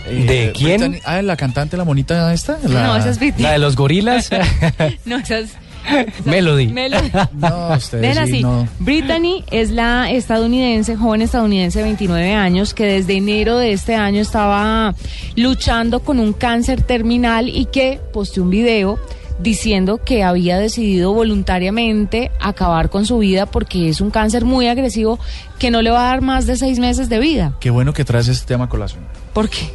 [0.08, 0.80] ¿De quién?
[0.80, 2.58] Brittany- ah, la cantante, la monita esta.
[2.64, 3.42] La, No, esa es Brittany.
[3.42, 4.30] La de los gorilas.
[5.04, 5.50] No, esas...
[6.24, 6.68] Melody.
[6.68, 7.10] Melody.
[7.34, 8.66] No, ustedes Ven sí, así, no.
[8.78, 14.20] Brittany es la estadounidense, joven estadounidense de 29 años, que desde enero de este año
[14.22, 14.94] estaba
[15.36, 18.98] luchando con un cáncer terminal y que posteó un video
[19.40, 25.18] diciendo que había decidido voluntariamente acabar con su vida porque es un cáncer muy agresivo
[25.58, 27.56] que no le va a dar más de seis meses de vida.
[27.60, 29.02] Qué bueno que traes este tema a colación.
[29.32, 29.68] ¿Por qué?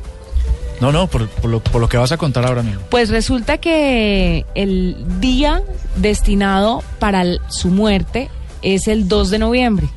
[0.82, 2.82] No, no, por, por lo, por lo que vas a contar ahora mismo.
[2.90, 5.62] Pues resulta que el día
[5.98, 8.30] destinado para el- su muerte
[8.62, 9.88] es el 2 de noviembre.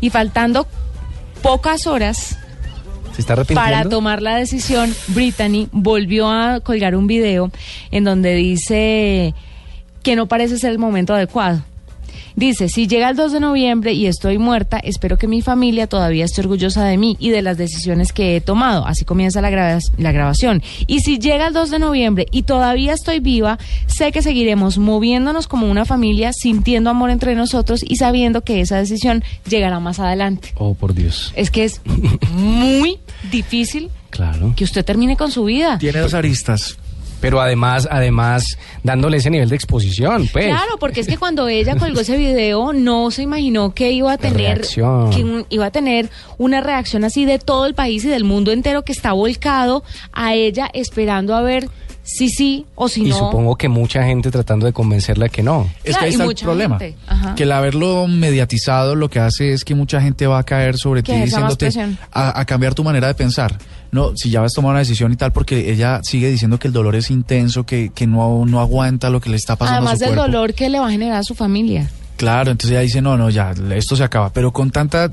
[0.00, 0.66] Y faltando
[1.42, 2.36] pocas horas
[3.14, 3.62] ¿Se está arrepintiendo?
[3.76, 7.50] para tomar la decisión, Brittany volvió a colgar un video
[7.90, 9.34] en donde dice
[10.02, 11.62] que no parece ser el momento adecuado.
[12.38, 16.24] Dice, si llega el 2 de noviembre y estoy muerta, espero que mi familia todavía
[16.24, 18.86] esté orgullosa de mí y de las decisiones que he tomado.
[18.86, 20.62] Así comienza la, grava- la grabación.
[20.86, 25.48] Y si llega el 2 de noviembre y todavía estoy viva, sé que seguiremos moviéndonos
[25.48, 30.52] como una familia, sintiendo amor entre nosotros y sabiendo que esa decisión llegará más adelante.
[30.54, 31.32] Oh, por Dios.
[31.34, 31.80] Es que es
[32.30, 32.98] muy
[33.32, 34.54] difícil Claro.
[34.56, 35.76] que usted termine con su vida.
[35.78, 36.78] Tiene dos aristas.
[37.20, 40.46] Pero además, además, dándole ese nivel de exposición, pues.
[40.46, 44.18] Claro, porque es que cuando ella colgó ese video no se imaginó que iba a
[44.18, 45.10] tener reacción.
[45.10, 48.82] que iba a tener una reacción así de todo el país y del mundo entero
[48.82, 51.68] que está volcado a ella esperando a ver
[52.10, 53.16] si sí o si y no.
[53.18, 55.68] supongo que mucha gente tratando de convencerla que no.
[55.84, 56.78] Es Claro, que ahí y está el mucha problema.
[57.36, 61.02] Que el haberlo mediatizado lo que hace es que mucha gente va a caer sobre
[61.02, 61.68] ti diciéndote
[62.12, 63.58] a, a cambiar tu manera de pensar.
[63.90, 66.68] No, si ya vas a tomar una decisión y tal, porque ella sigue diciendo que
[66.68, 69.78] el dolor es intenso, que, que no, no aguanta lo que le está pasando a
[69.78, 70.32] Además su del cuerpo.
[70.32, 71.90] dolor que le va a generar a su familia.
[72.16, 74.30] Claro, entonces ella dice, no, no, ya, esto se acaba.
[74.32, 75.10] Pero con tanta,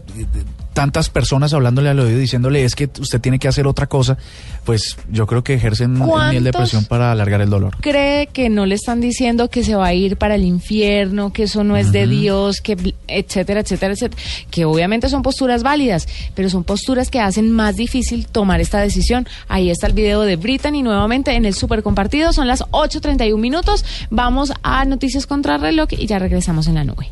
[0.75, 4.17] tantas personas hablándole al oído, diciéndole, es que usted tiene que hacer otra cosa,
[4.65, 6.55] pues yo creo que ejercen miel de ¿Cuántos?
[6.55, 7.77] presión para alargar el dolor.
[7.79, 11.43] cree que no le están diciendo que se va a ir para el infierno, que
[11.43, 16.49] eso no es de Dios, que etcétera, etcétera, etcétera, que obviamente son posturas válidas, pero
[16.49, 19.25] son posturas que hacen más difícil tomar esta decisión.
[19.47, 23.85] Ahí está el video de Brittany nuevamente en el super compartido, son las 8:31 minutos.
[24.09, 27.11] Vamos a noticias contra reloj y ya regresamos en la nube.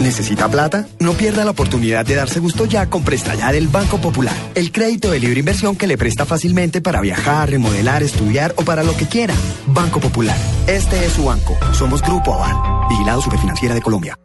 [0.00, 0.86] ¿Necesita plata?
[0.98, 4.34] No pierda la oportunidad de darse gusto ya con Presta Ya del Banco Popular.
[4.54, 8.82] El crédito de libre inversión que le presta fácilmente para viajar, remodelar, estudiar o para
[8.82, 9.34] lo que quiera.
[9.66, 10.36] Banco Popular.
[10.66, 11.56] Este es su banco.
[11.72, 12.88] Somos Grupo Aval.
[12.88, 14.18] Vigilado Superfinanciera de Colombia.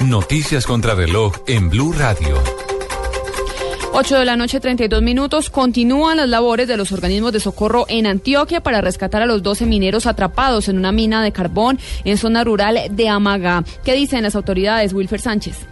[0.00, 2.67] Noticias contra reloj en Blue Radio.
[4.00, 5.50] 8 de la noche, 32 minutos.
[5.50, 9.66] Continúan las labores de los organismos de socorro en Antioquia para rescatar a los 12
[9.66, 13.64] mineros atrapados en una mina de carbón en zona rural de Amagá.
[13.82, 15.66] ¿Qué dicen las autoridades, Wilfer Sánchez?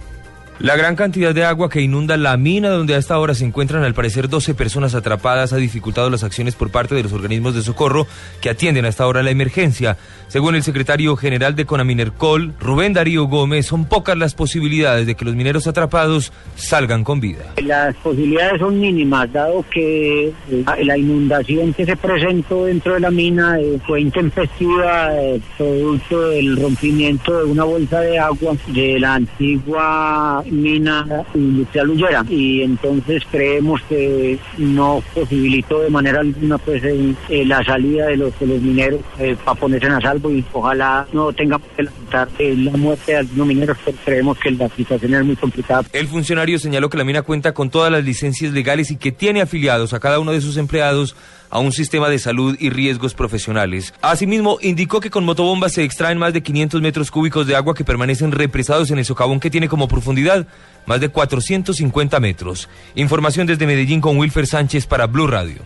[0.58, 3.84] La gran cantidad de agua que inunda la mina donde a esta hora se encuentran
[3.84, 7.60] al parecer 12 personas atrapadas ha dificultado las acciones por parte de los organismos de
[7.60, 8.06] socorro
[8.40, 9.98] que atienden a esta hora la emergencia.
[10.28, 15.26] Según el secretario general de Conaminercol, Rubén Darío Gómez, son pocas las posibilidades de que
[15.26, 17.44] los mineros atrapados salgan con vida.
[17.62, 23.10] Las posibilidades son mínimas, dado que eh, la inundación que se presentó dentro de la
[23.10, 29.14] mina eh, fue intempestiva, eh, producto del rompimiento de una bolsa de agua de la
[29.16, 32.24] antigua mina industrial Ullera.
[32.28, 38.16] Y entonces creemos que no posibilitó de manera alguna pues eh, eh, la salida de
[38.16, 42.28] los, de los mineros eh, para ponerse a salvo y ojalá no tengamos que lamentar
[42.38, 45.85] eh, la muerte de algunos mineros, pero creemos que la situación es muy complicada.
[45.92, 49.42] El funcionario señaló que la mina cuenta con todas las licencias legales y que tiene
[49.42, 51.16] afiliados a cada uno de sus empleados
[51.50, 53.94] a un sistema de salud y riesgos profesionales.
[54.02, 57.85] Asimismo, indicó que con motobombas se extraen más de 500 metros cúbicos de agua que
[57.85, 60.46] permanecen represados en el socavón que tiene como profundidad
[60.87, 62.68] más de 450 metros.
[62.94, 65.62] Información desde Medellín con Wilfer Sánchez para Blue Radio.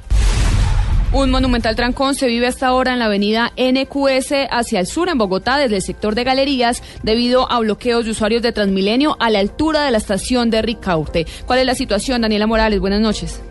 [1.13, 5.19] Un monumental trancón se vive hasta ahora en la avenida NQS hacia el sur en
[5.19, 9.41] Bogotá desde el sector de galerías debido a bloqueos de usuarios de Transmilenio a la
[9.41, 11.27] altura de la estación de Ricaurte.
[11.47, 12.79] ¿Cuál es la situación, Daniela Morales?
[12.79, 13.43] Buenas noches.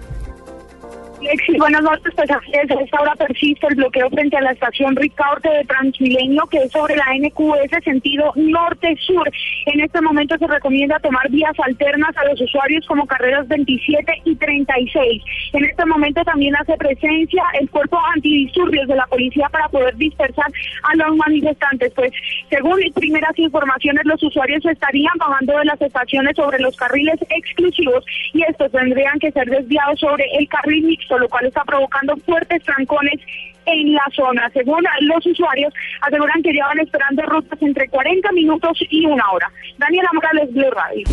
[1.19, 2.13] Alexis, buenas noches.
[2.15, 6.59] Pues desde esta hora persiste el bloqueo frente a la estación Ricaurte de Transmilenio, que
[6.59, 9.29] es sobre la NQS sentido norte-sur.
[9.65, 14.35] En este momento se recomienda tomar vías alternas a los usuarios como carreras 27 y
[14.35, 15.23] 36.
[15.53, 20.47] En este momento también hace presencia el cuerpo antidisturbios de la policía para poder dispersar
[20.83, 21.91] a los manifestantes.
[21.95, 22.11] Pues
[22.49, 28.43] según primeras informaciones, los usuarios estarían bajando de las estaciones sobre los carriles exclusivos y
[28.43, 33.19] estos tendrían que ser desviados sobre el carril mixto, lo cual está provocando fuertes trancones
[33.65, 34.49] en la zona.
[34.53, 39.51] Según los usuarios, aseguran que llevan esperando rutas entre 40 minutos y una hora.
[39.77, 41.05] Daniela Morales, Blue Radio.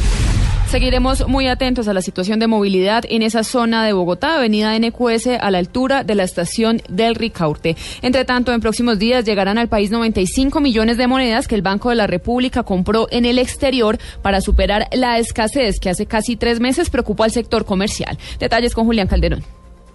[0.66, 5.28] Seguiremos muy atentos a la situación de movilidad en esa zona de Bogotá, avenida NQS,
[5.40, 7.76] a la altura de la estación del Ricaurte.
[8.02, 11.90] Entre tanto, en próximos días llegarán al país 95 millones de monedas que el Banco
[11.90, 16.59] de la República compró en el exterior para superar la escasez que hace casi tres
[16.59, 18.18] meses preocupó al sector comercial.
[18.40, 19.44] Detalles con Julián Calderón.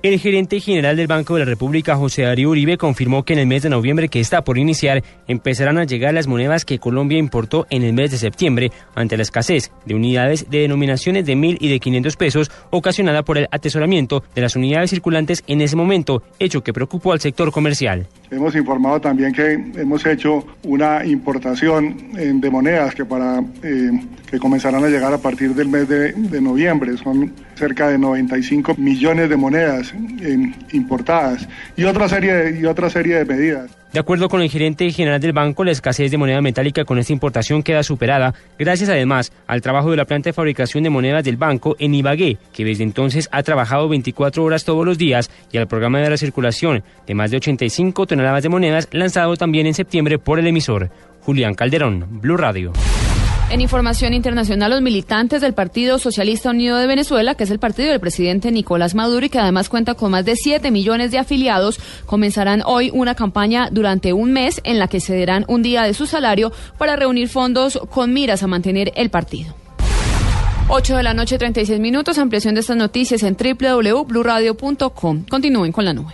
[0.04, 3.46] El gerente general del Banco de la República, José Darío Uribe, confirmó que en el
[3.46, 7.68] mes de noviembre que está por iniciar empezarán a llegar las monedas que Colombia importó
[7.70, 11.70] en el mes de septiembre ante la escasez de unidades de denominaciones de mil y
[11.70, 16.64] de 500 pesos ocasionada por el atesoramiento de las unidades circulantes en ese momento, hecho
[16.64, 18.08] que preocupó al sector comercial.
[18.32, 23.92] Hemos informado también que hemos hecho una importación de monedas que para eh,
[24.26, 26.96] que comenzarán a llegar a partir del mes de, noviembre.
[26.96, 33.18] Son cerca de 95 millones de monedas eh, importadas y otra serie y otra serie
[33.18, 33.81] de medidas.
[33.94, 37.12] De acuerdo con el gerente general del banco, la escasez de moneda metálica con esta
[37.12, 41.36] importación queda superada, gracias además al trabajo de la planta de fabricación de monedas del
[41.36, 45.68] banco en Ibagué, que desde entonces ha trabajado 24 horas todos los días, y al
[45.68, 50.18] programa de la circulación de más de 85 toneladas de monedas lanzado también en septiembre
[50.18, 50.90] por el emisor.
[51.24, 52.72] Julián Calderón, Blue Radio.
[53.52, 57.90] En información internacional, los militantes del Partido Socialista Unido de Venezuela, que es el partido
[57.90, 61.78] del presidente Nicolás Maduro y que además cuenta con más de 7 millones de afiliados,
[62.06, 66.06] comenzarán hoy una campaña durante un mes en la que cederán un día de su
[66.06, 69.54] salario para reunir fondos con miras a mantener el partido.
[70.70, 72.18] 8 de la noche, 36 minutos.
[72.20, 75.26] Ampliación de estas noticias en www.bluradio.com.
[75.30, 76.14] Continúen con la nube.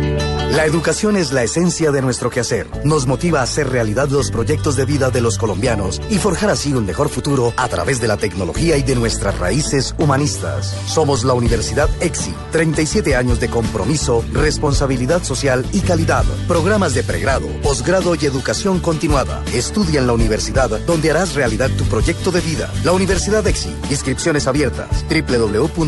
[0.51, 2.67] La educación es la esencia de nuestro quehacer.
[2.83, 6.71] Nos motiva a hacer realidad los proyectos de vida de los colombianos y forjar así
[6.73, 10.75] un mejor futuro a través de la tecnología y de nuestras raíces humanistas.
[10.85, 12.35] Somos la Universidad EXI.
[12.51, 16.25] 37 años de compromiso, responsabilidad social y calidad.
[16.47, 19.41] Programas de pregrado, posgrado y educación continuada.
[19.53, 22.69] Estudia en la universidad donde harás realidad tu proyecto de vida.
[22.83, 23.73] La Universidad EXI.
[23.89, 25.05] Inscripciones abiertas.
[25.09, 25.83] www.exi.edu.co.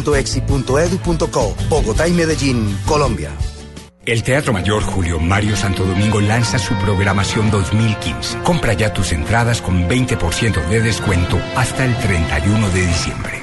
[1.69, 3.29] Bogotá y Medellín, Colombia.
[4.05, 8.39] El Teatro Mayor Julio Mario Santo Domingo lanza su programación 2015.
[8.39, 13.39] Compra ya tus entradas con 20% de descuento hasta el 31 de diciembre.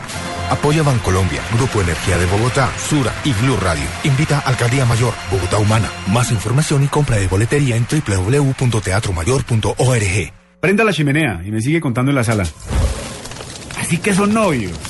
[0.51, 3.87] Apoya Bancolombia, Grupo Energía de Bogotá, Sura y Blue Radio.
[4.05, 5.91] Invita Alcaldía Mayor, Bogotá Humana.
[6.09, 10.33] Más información y compra de boletería en www.teatromayor.org.
[10.61, 12.45] Prenda la chimenea y me sigue contando en la sala.
[13.79, 14.89] Así que son novios.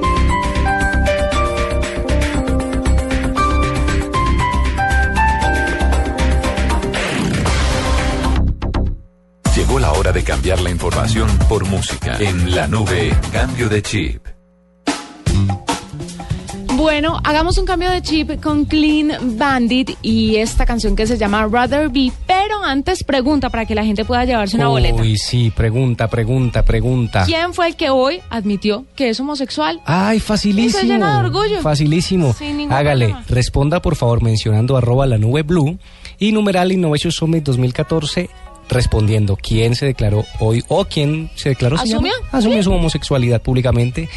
[10.13, 12.17] De cambiar la información por música.
[12.19, 14.21] En la nube, cambio de chip.
[16.75, 21.47] Bueno, hagamos un cambio de chip con Clean Bandit y esta canción que se llama
[21.49, 22.11] Rather Be.
[22.27, 25.01] Pero antes, pregunta para que la gente pueda llevarse una boleta.
[25.01, 27.23] Uy, sí, pregunta, pregunta, pregunta.
[27.25, 29.79] ¿Quién fue el que hoy admitió que es homosexual?
[29.85, 30.79] Ay, facilísimo.
[30.79, 31.61] Y se llena de orgullo.
[31.61, 32.33] Facilísimo.
[32.33, 33.25] Sin ningún Hágale, problema.
[33.29, 35.77] responda por favor mencionando arroba la nube blue
[36.19, 38.29] y numeral Innovation Summit 2014
[38.71, 41.77] respondiendo quién se declaró hoy o quién se declaró?
[41.77, 42.13] ¿Asumió?
[42.31, 44.09] asumió su homosexualidad públicamente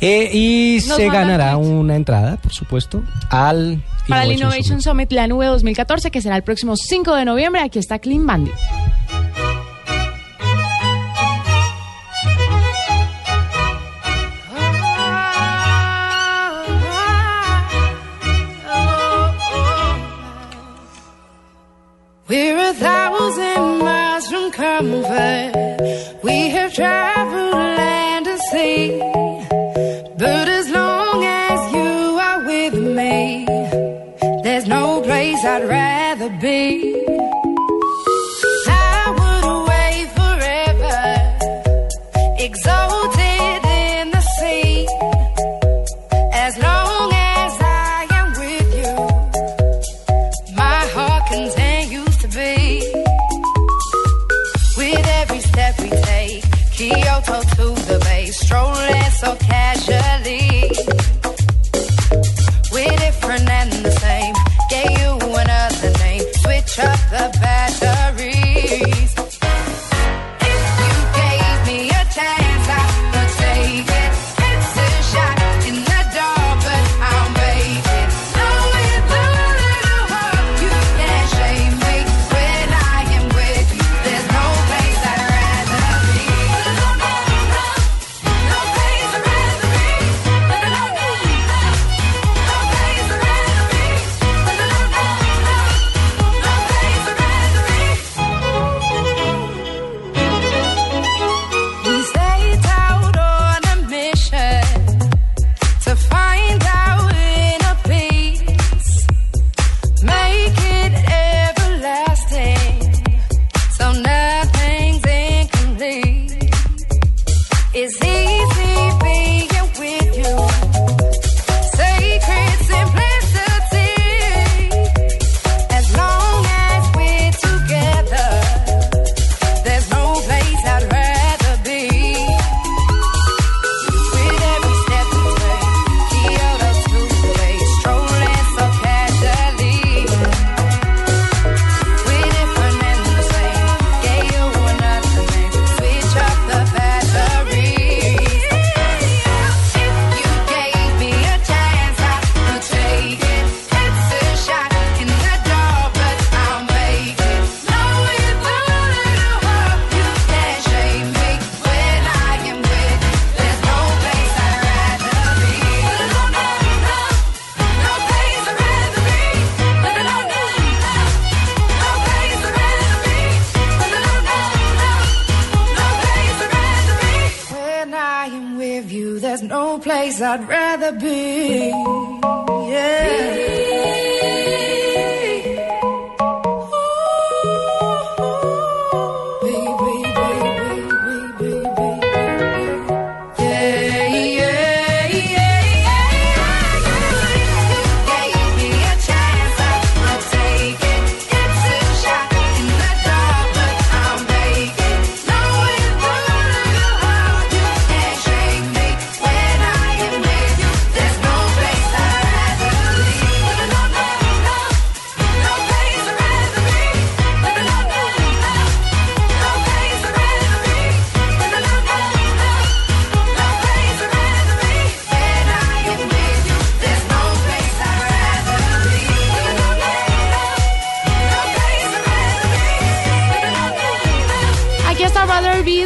[0.00, 5.12] Eh, y Nos se ganará una entrada, por supuesto, al Para el Innovation Innovation Summit,
[5.12, 7.60] la nube 2014, que será el próximo 5 de noviembre.
[7.60, 8.54] Aquí está Clean Bandit.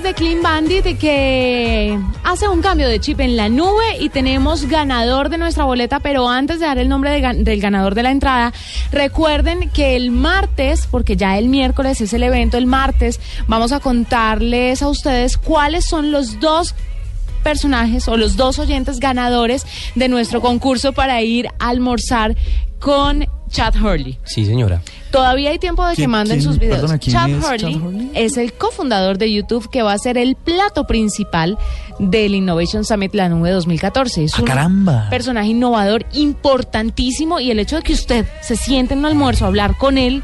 [0.04, 5.30] De Clean Bandit que hace un cambio de chip en la nube y tenemos ganador
[5.30, 8.52] de nuestra boleta, pero antes de dar el nombre del ganador de la entrada,
[8.92, 13.80] recuerden que el martes, porque ya el miércoles es el evento, el martes vamos a
[13.80, 16.74] contarles a ustedes cuáles son los dos
[17.42, 22.36] personajes o los dos oyentes ganadores de nuestro concurso para ir a almorzar
[22.78, 24.18] con Chad Hurley.
[24.24, 24.82] Sí, señora.
[25.14, 26.80] Todavía hay tiempo de que ¿Quién- manden quién- sus videos.
[26.80, 28.10] perdona, ¿quién Chad, es Chad Hurley?
[28.14, 31.56] es el cofundador de YouTube que va a ser el plato principal
[32.00, 34.24] del Innovation Summit La Nube 2014.
[34.24, 35.08] Es Ah, un caramba.
[35.10, 39.48] personaje innovador importantísimo y el hecho de que usted se siente en un almuerzo a
[39.48, 40.22] hablar con él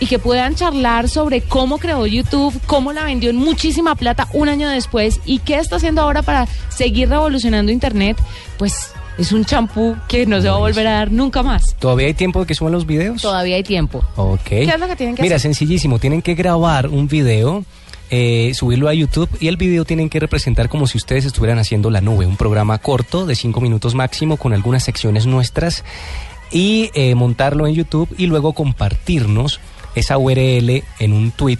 [0.00, 4.48] y que puedan charlar sobre cómo creó YouTube, cómo la vendió en muchísima plata un
[4.48, 8.16] año después y qué está haciendo ahora para seguir revolucionando Internet,
[8.58, 11.74] pues es un champú que no se va a volver a dar nunca más.
[11.78, 13.20] ¿Todavía hay tiempo de que suban los videos?
[13.20, 14.02] Todavía hay tiempo.
[14.16, 14.40] Ok.
[14.44, 15.50] ¿Qué es lo que tienen que Mira, hacer?
[15.54, 15.98] sencillísimo.
[15.98, 17.64] Tienen que grabar un video,
[18.10, 21.90] eh, subirlo a YouTube y el video tienen que representar como si ustedes estuvieran haciendo
[21.90, 25.84] La Nube, un programa corto de cinco minutos máximo con algunas secciones nuestras
[26.50, 29.60] y eh, montarlo en YouTube y luego compartirnos
[29.94, 31.58] esa URL en un tweet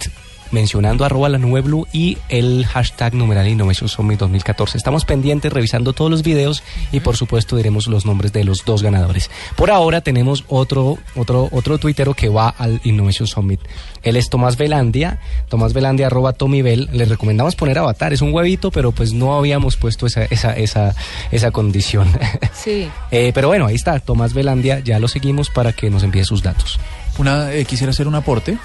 [0.51, 4.77] mencionando arroba la nube blue y el hashtag numeral Innovation Summit 2014.
[4.77, 8.83] Estamos pendientes revisando todos los videos y por supuesto diremos los nombres de los dos
[8.83, 9.29] ganadores.
[9.55, 13.59] Por ahora tenemos otro, otro, otro tuitero que va al Innovation Summit.
[14.03, 15.19] Él es Tomás Velandia,
[15.49, 16.89] Tomás Velandia arroba Tommy Bell.
[16.91, 20.95] Les recomendamos poner avatar, es un huevito, pero pues no habíamos puesto esa, esa, esa,
[21.31, 22.09] esa condición.
[22.53, 22.89] Sí.
[23.11, 26.43] Eh, pero bueno, ahí está, Tomás Velandia, ya lo seguimos para que nos envíe sus
[26.43, 26.77] datos.
[27.17, 28.57] Una, eh, quisiera hacer un aporte.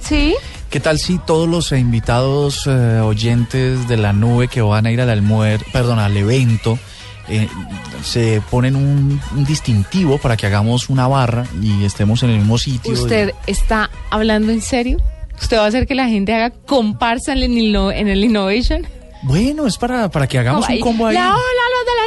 [0.00, 0.36] Sí.
[0.70, 5.00] ¿Qué tal si todos los invitados eh, oyentes de la nube que van a ir
[5.00, 6.78] al almuer, perdón, al evento,
[7.28, 7.48] eh,
[8.04, 12.56] se ponen un, un distintivo para que hagamos una barra y estemos en el mismo
[12.56, 12.92] sitio?
[12.92, 14.98] ¿Usted está hablando en serio?
[15.40, 18.86] ¿Usted va a hacer que la gente haga comparsa en el, inno- en el Innovation?
[19.22, 21.14] Bueno, es para, para que hagamos un combo ahí.
[21.14, 21.99] ¡La ola, los de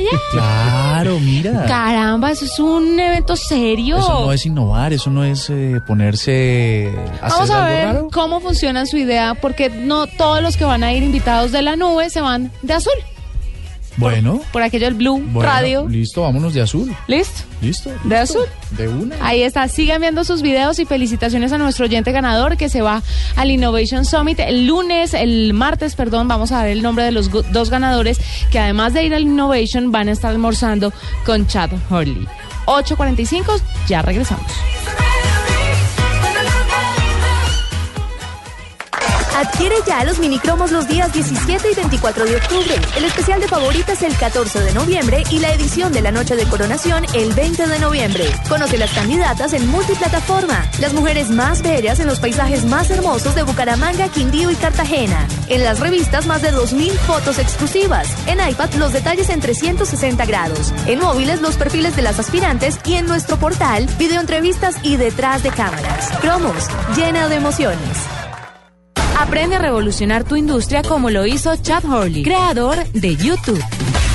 [0.32, 1.66] Claro, mira.
[1.66, 3.98] Caramba, eso es un evento serio.
[3.98, 6.90] Eso no es innovar, eso no es eh, ponerse
[7.20, 8.08] a Vamos hacer a algo ver raro.
[8.12, 11.76] cómo funciona su idea, porque no todos los que van a ir invitados de la
[11.76, 12.92] nube se van de azul.
[13.96, 15.86] Bueno, Por aquello del Blue bueno, Radio.
[15.88, 16.94] listo, vámonos de azul.
[17.06, 17.42] ¿Listo?
[17.60, 17.90] Listo.
[18.04, 18.44] ¿De azul?
[18.70, 19.16] De una.
[19.20, 23.02] Ahí está, sigan viendo sus videos y felicitaciones a nuestro oyente ganador que se va
[23.36, 27.30] al Innovation Summit el lunes, el martes, perdón, vamos a dar el nombre de los
[27.52, 28.18] dos ganadores
[28.50, 30.92] que además de ir al Innovation van a estar almorzando
[31.24, 32.26] con Chad Hurley.
[32.66, 34.46] 8.45, ya regresamos.
[39.34, 44.02] Adquiere ya los minicromos los días 17 y 24 de octubre, el especial de favoritas
[44.02, 47.78] el 14 de noviembre y la edición de la noche de coronación el 20 de
[47.78, 48.24] noviembre.
[48.48, 53.42] Conoce las candidatas en multiplataforma, las mujeres más bellas en los paisajes más hermosos de
[53.42, 55.26] Bucaramanga, Quindío y Cartagena.
[55.48, 58.08] En las revistas más de 2.000 fotos exclusivas.
[58.26, 60.74] En iPad los detalles en 360 grados.
[60.86, 65.50] En móviles los perfiles de las aspirantes y en nuestro portal videoentrevistas y detrás de
[65.50, 66.10] cámaras.
[66.20, 68.21] Cromos, llena de emociones.
[69.18, 73.62] Aprende a revolucionar tu industria como lo hizo Chad Hurley, creador de YouTube.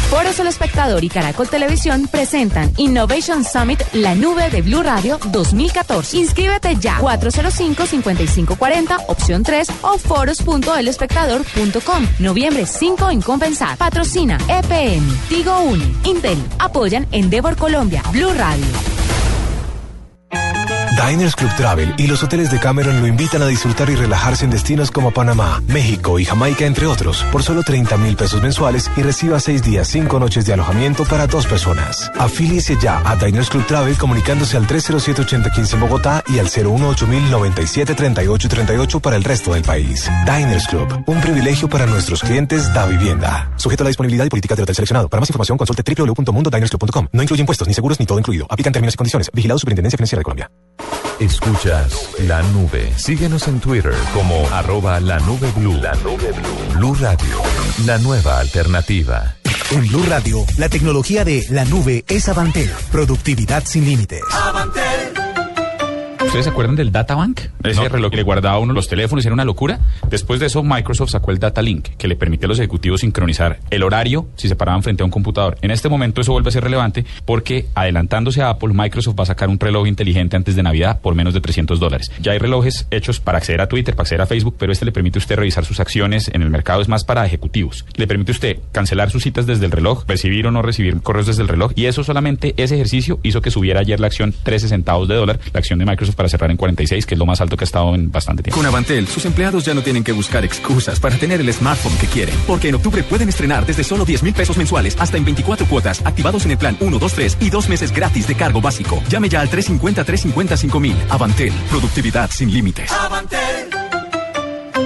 [0.09, 6.15] Foros El Espectador y Caracol Televisión presentan Innovation Summit La Nube de Blue Radio 2014.
[6.17, 12.07] Inscríbete ya 405-5540, opción 3 o foros.elespectador.com.
[12.19, 13.75] Noviembre 5 en Compensar.
[13.77, 16.37] Patrocina EPM, Tigo Uni, Intel.
[16.59, 18.65] Apoyan Endeavor Colombia, Blue Radio.
[21.05, 24.51] Diners Club Travel y los hoteles de Cameron lo invitan a disfrutar y relajarse en
[24.51, 29.03] destinos como Panamá, México y Jamaica, entre otros, por solo 30 mil pesos mensuales y
[29.03, 32.11] reciba seis días, cinco noches de alojamiento para dos personas.
[32.17, 37.93] Afíliese ya a Diners Club Travel comunicándose al 307-8015 en Bogotá y al 018 97
[37.93, 40.09] 38 38 para el resto del país.
[40.25, 43.51] Diners Club, un privilegio para nuestros clientes da vivienda.
[43.57, 45.09] Sujeto a la disponibilidad y política del hotel seleccionado.
[45.09, 47.07] Para más información consulte www.mundodinersclub.com.
[47.11, 48.47] No incluye impuestos, ni seguros, ni todo incluido.
[48.49, 49.29] Aplican términos y condiciones.
[49.31, 50.49] Vigilado Superintendencia Financiera de Colombia.
[51.19, 52.93] Escuchas la nube.
[52.95, 55.73] Síguenos en Twitter como arroba la nube blue.
[55.81, 56.77] La nube blue.
[56.77, 57.41] Blue Radio,
[57.85, 59.35] la nueva alternativa.
[59.71, 62.71] En Blue Radio, la tecnología de la nube es Avantel.
[62.91, 64.21] Productividad sin límites.
[66.23, 67.41] ¿Ustedes se acuerdan del Data Bank?
[67.63, 69.79] Ese reloj que le guardaba a uno los teléfonos, era una locura.
[70.09, 73.59] Después de eso, Microsoft sacó el Data Link, que le permite a los ejecutivos sincronizar
[73.69, 75.57] el horario si se paraban frente a un computador.
[75.61, 79.27] En este momento eso vuelve a ser relevante porque, adelantándose a Apple, Microsoft va a
[79.27, 82.11] sacar un reloj inteligente antes de Navidad por menos de 300 dólares.
[82.21, 84.91] Ya hay relojes hechos para acceder a Twitter, para acceder a Facebook, pero este le
[84.91, 87.85] permite a usted revisar sus acciones en el mercado, es más para ejecutivos.
[87.95, 91.27] Le permite a usted cancelar sus citas desde el reloj, recibir o no recibir correos
[91.27, 94.67] desde el reloj, y eso solamente, ese ejercicio hizo que subiera ayer la acción 13
[94.67, 97.41] centavos de dólar, la acción de Microsoft para cerrar en 46, que es lo más
[97.41, 98.57] alto que ha estado en bastante tiempo.
[98.57, 102.07] Con Avantel, sus empleados ya no tienen que buscar excusas para tener el smartphone que
[102.07, 102.35] quieren.
[102.45, 106.05] Porque en octubre pueden estrenar desde solo 10 mil pesos mensuales hasta en 24 cuotas,
[106.05, 109.01] activados en el plan 1, 2, 3 y dos meses gratis de cargo básico.
[109.09, 110.95] Llame ya al 350-350-5000.
[111.09, 112.91] Avantel, productividad sin límites.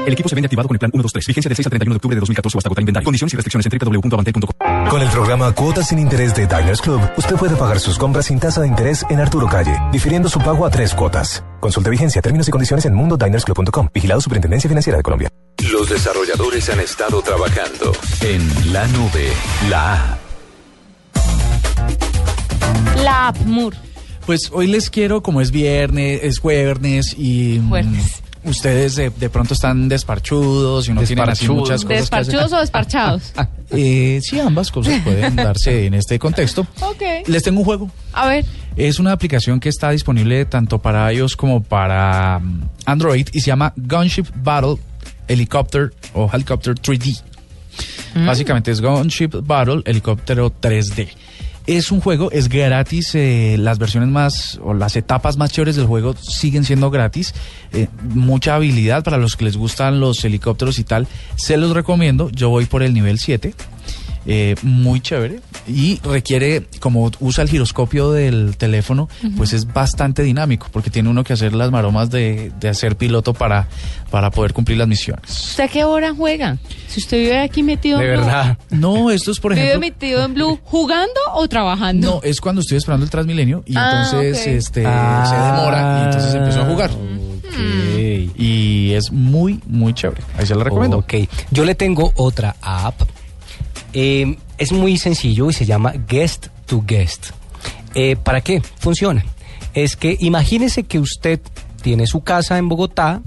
[0.06, 1.28] El equipo se vende activado con el plan 1, 2, 3.
[1.28, 3.06] Vigencia del 6 al 31 de octubre de 2014 o hasta agotar inventario.
[3.06, 4.90] Condiciones y restricciones en www.avantel.com.
[4.90, 8.40] Con el programa Cuotas sin Interés de Diners Club, usted puede pagar sus compras sin
[8.40, 11.44] tasa de interés en Arturo Calle, difiriendo su pago a tres cuotas.
[11.60, 13.90] Consulte vigencia, términos y condiciones en mundodinersclub.com.
[13.94, 15.30] Vigilado Superintendencia Financiera de Colombia.
[15.72, 19.30] Los desarrolladores han estado trabajando en la nube,
[19.70, 20.20] la app.
[23.04, 23.78] La app Moore.
[24.26, 28.22] Pues hoy les quiero, como es viernes, es jueves y mm, Jueves.
[28.44, 31.94] Ustedes de, de pronto están desparchudos y no tienen así muchas cosas que.
[31.96, 33.34] ¿Desparchudos o desparchados?
[33.74, 36.68] Eh, sí, ambas cosas pueden darse en este contexto.
[36.82, 37.26] ok.
[37.28, 37.90] Les tengo un juego.
[38.12, 38.44] A ver.
[38.76, 43.48] Es una aplicación que está disponible tanto para iOS como para mm, Android y se
[43.48, 44.76] llama Gunship Battle
[45.30, 47.22] Helicopter o Helicopter 3D.
[48.16, 48.26] Mm.
[48.26, 51.08] Básicamente es Gunship Battle Helicóptero 3D.
[51.72, 55.86] Es un juego, es gratis, eh, las versiones más o las etapas más chéveres del
[55.86, 57.34] juego siguen siendo gratis.
[57.72, 61.08] eh, mucha habilidad para los que les gustan los helicópteros y tal.
[61.38, 63.54] Se los recomiendo, yo voy por el nivel 7.
[64.26, 70.68] Eh, muy chévere y requiere, como usa el giroscopio del teléfono, pues es bastante dinámico
[70.72, 73.68] porque tiene uno que hacer las maromas de, de hacer piloto para,
[74.10, 75.30] para poder cumplir las misiones.
[75.30, 76.58] ¿Usted a qué hora juega?
[76.88, 78.58] Si usted vive aquí metido De en Blue, verdad.
[78.70, 79.88] No, esto es por ¿Vive ejemplo.
[79.90, 82.16] metido en Blue jugando o trabajando?
[82.16, 85.26] No, es cuando estoy esperando el Transmilenio y Ah, entonces este Ah.
[85.28, 86.92] se demora y entonces empezó a jugar.
[88.38, 90.22] Y es muy, muy chévere.
[90.38, 90.98] Ahí se lo recomiendo.
[90.98, 91.14] Ok,
[91.52, 93.02] yo le tengo otra app.
[93.94, 97.32] Eh, es muy sencillo y se llama Guest to Guest.
[97.96, 98.62] Eh, ¿Para qué?
[98.80, 99.24] Funciona.
[99.74, 101.40] Es que imagínese que usted
[101.82, 103.22] tiene su casa en Bogotá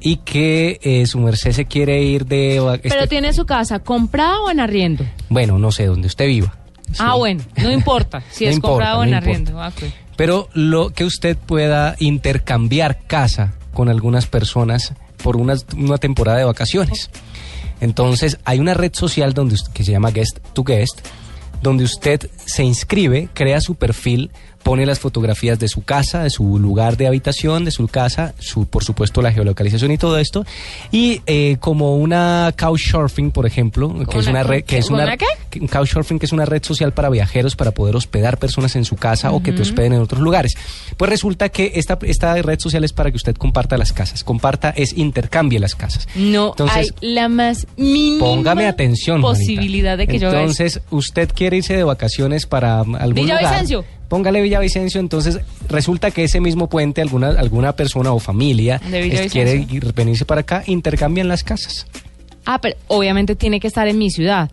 [0.00, 2.60] y que eh, su merced se quiere ir de...
[2.60, 5.04] va- Pero este- tiene su casa comprada o en arriendo.
[5.28, 6.54] Bueno, no sé, donde usted viva.
[6.98, 9.60] Ah, bueno, no importa si No es comprado o en no arriendo.
[9.60, 9.72] Ah.
[10.16, 14.92] Pero lo que usted pueda intercambiar casa con algunas personas
[15.22, 17.10] por una, una temporada de vacaciones.
[17.80, 21.00] Entonces, hay una red social donde, que se llama Guest to Guest,
[21.62, 24.30] donde usted se inscribe, crea su perfil,
[24.68, 28.66] pone las fotografías de su casa, de su lugar de habitación, de su casa, su,
[28.66, 30.44] por supuesto la geolocalización y todo esto,
[30.92, 35.66] y eh, como una couchsurfing, por ejemplo, que es ¿Una red, que es una que-
[35.66, 39.32] Couchsurfing, que es una red social para viajeros para poder hospedar personas en su casa
[39.32, 40.52] o que te hospeden en otros lugares.
[40.98, 44.22] Pues resulta que esta, esta red social es para que usted comparta las casas.
[44.22, 46.06] Comparta es intercambie las casas.
[46.14, 49.22] No Entonces, hay la más mínima Póngame atención.
[49.22, 50.62] Posibilidad de que yo haga eso.
[50.62, 53.14] Entonces, usted quiere irse de vacaciones para algún lugar.
[53.14, 53.84] Villavicencio.
[54.08, 55.38] Póngale Villavicencio, entonces
[55.68, 58.80] resulta que ese mismo puente alguna alguna persona o familia
[59.26, 61.86] es- quiere ir- venirse para acá, intercambian las casas.
[62.46, 64.50] Ah, pero obviamente tiene que estar en mi ciudad.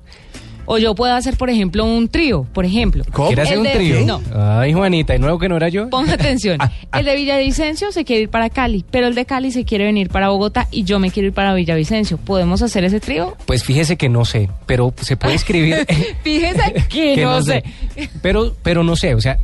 [0.66, 3.03] O yo puedo hacer, por ejemplo, un trío, por ejemplo.
[3.28, 4.05] ¿Quiere hacer El un trío?
[4.05, 5.89] No, Ay, Juanita, ¿y nuevo que no era yo?
[5.89, 6.57] ponga atención.
[6.93, 10.09] El de Villavicencio se quiere ir para Cali, pero el de Cali se quiere venir
[10.09, 12.18] para Bogotá y yo me quiero ir para Villavicencio.
[12.18, 13.36] ¿Podemos hacer ese trío?
[13.45, 15.86] Pues fíjese que no sé, pero se puede escribir.
[16.24, 17.63] Fíjese que, que no, sé.
[18.22, 19.38] Pero, pero no sé, o sea,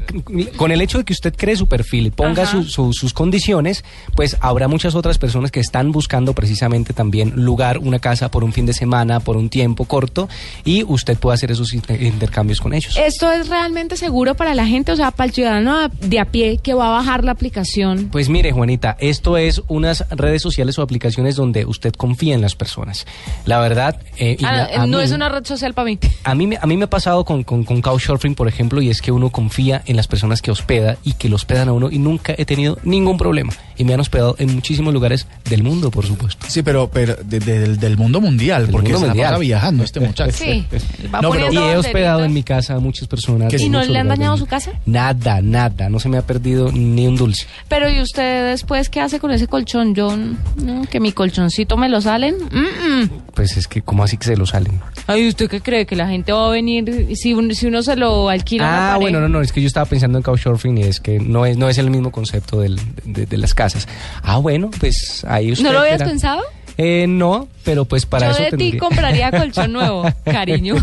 [0.57, 3.83] con el hecho de que usted cree su perfil y ponga su- sus condiciones,
[4.15, 8.53] pues habrá muchas otras personas que están buscando precisamente también lugar, una casa por un
[8.53, 10.27] fin de semana, por un tiempo corto,
[10.65, 12.95] y usted usted puede hacer esos inter- intercambios con ellos.
[12.97, 14.91] ¿Esto es realmente seguro para la gente?
[14.91, 18.09] O sea, para el ciudadano de a pie que va a bajar la aplicación.
[18.11, 22.55] Pues mire, Juanita, esto es unas redes sociales o aplicaciones donde usted confía en las
[22.55, 23.05] personas.
[23.45, 25.99] La verdad, eh, y Ah, a- a no mí- es una red social para mí.
[26.23, 28.89] A mí, me- a mí me ha pasado con, con, con Couchsurfing, por ejemplo, y
[28.89, 31.89] es que uno confía en las personas que hospeda y que lo hospedan a uno
[31.91, 33.51] y nunca he tenido ningún problema.
[33.77, 36.45] Y me han hospedado en muchísimos lugares del mundo, por supuesto.
[36.47, 39.29] Sí, pero, pero de- de- del, del mundo mundial, Del porque mundo se la mundial.
[39.31, 40.37] pasa viajando este muchacho.
[40.37, 40.65] Sí,
[41.07, 43.53] va No, pero- y he hospedado en mi casa a muchas personas.
[43.53, 44.71] ¿Y no le han dañado su casa?
[44.85, 45.89] Nada, nada.
[45.89, 47.45] No se me ha perdido ni un dulce.
[47.67, 49.95] Pero ¿y usted después qué hace con ese colchón?
[49.95, 52.35] Yo, no, que mi colchoncito me lo salen.
[52.51, 53.09] Mm, mm.
[53.33, 54.79] Pues es que, ¿cómo así que se lo salen?
[55.07, 55.85] Ay, ¿usted qué cree?
[55.85, 58.93] ¿Que la gente va a venir si, un- si uno se lo alquila?
[58.93, 61.45] Ah, bueno, no, no, es que yo estaba pensando en Couchsurfing y es que no
[61.45, 63.87] es, no es el mismo concepto del- de, de las casas.
[64.23, 65.63] Ah, bueno, pues ahí usted.
[65.65, 66.41] ¿No lo habías pensado?
[66.83, 70.75] Eh, no, pero pues para Yo eso de ti compraría colchón nuevo, cariño.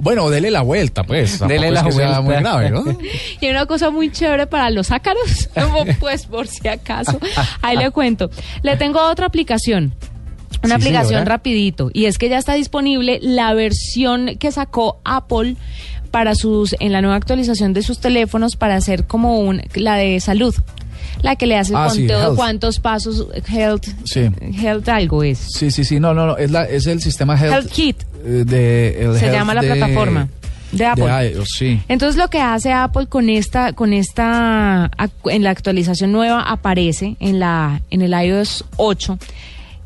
[0.00, 1.40] Bueno, dele la vuelta, pues.
[1.46, 2.22] Dele es la que sea vuelta.
[2.22, 2.84] muy grave, ¿no?
[3.40, 7.20] Y hay una cosa muy chévere para los ácaros, como, pues por si acaso.
[7.60, 8.30] Ahí le cuento.
[8.62, 9.92] Le tengo otra aplicación.
[10.64, 11.24] Una Sí, aplicación señora.
[11.26, 11.90] rapidito.
[11.92, 15.56] Y es que ya está disponible la versión que sacó Apple
[16.10, 20.18] para sus, en la nueva actualización de sus teléfonos para hacer como un, la de
[20.20, 20.54] salud.
[21.22, 24.28] La que le hace el Ah, sí, conteo de cuántos pasos, health, Sí.
[24.62, 25.38] health algo es.
[25.56, 26.00] Sí, sí, sí.
[26.00, 26.36] No, no, no.
[26.36, 28.02] Es, la, es el sistema Health, Health Kit.
[28.24, 30.28] eh, de, el Se Health llama la de- plataforma
[30.72, 31.04] de Apple.
[31.32, 31.80] iOS, sí.
[31.88, 34.90] Entonces lo que hace Apple con esta, con esta,
[35.26, 39.18] en la actualización nueva aparece en la, en el iOS 8.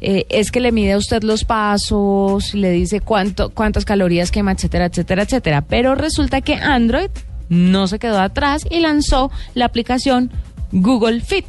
[0.02, 4.52] eh, es que le mide a usted los pasos, le dice cuánto, cuántas calorías quema,
[4.52, 5.62] etcétera, etcétera, etcétera.
[5.62, 7.08] Pero resulta que Android
[7.48, 10.30] no se quedó atrás y lanzó la aplicación
[10.72, 11.46] Google Fit.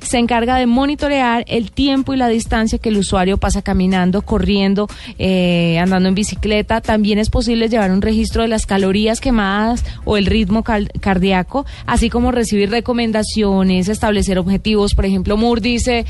[0.00, 4.88] Se encarga de monitorear el tiempo y la distancia que el usuario pasa caminando, corriendo,
[5.18, 6.80] eh, andando en bicicleta.
[6.80, 12.10] También es posible llevar un registro de las calorías quemadas o el ritmo cardíaco, así
[12.10, 14.94] como recibir recomendaciones, establecer objetivos.
[14.94, 16.04] Por ejemplo, Moore dice,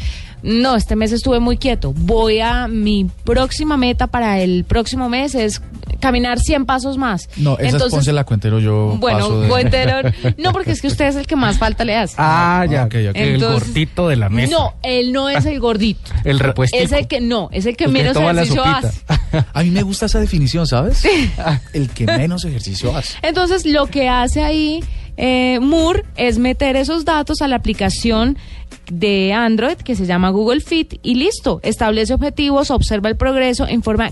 [0.45, 1.95] no, este mes estuve muy quieto.
[1.97, 5.63] Voy a mi próxima meta para el próximo mes es
[6.01, 7.31] caminar 100 pasos más.
[7.39, 9.49] No, esa es Ponce la Cuentero, yo Bueno, paso de...
[9.49, 12.17] Cuentero, no, porque es que usted es el que más falta le hace.
[12.19, 12.85] Ah, ya.
[12.85, 13.17] ok, ok.
[13.17, 14.53] El Entonces- gordito de la mesa.
[14.53, 16.13] No, él no es el gordito.
[16.25, 16.85] El repuestico.
[16.85, 19.01] Es el que no, es el que El que menos ejercicio hace.
[19.55, 21.03] A mí me gusta esa definición, ¿sabes?
[21.73, 23.15] El que menos ejercicio hace.
[23.23, 24.85] Entonces, lo que hace ahí
[25.17, 28.37] eh, Moore es meter esos datos a la aplicación
[28.91, 33.83] de Android que se llama Google Fit y listo, establece objetivos, observa el progreso en
[33.83, 34.11] forma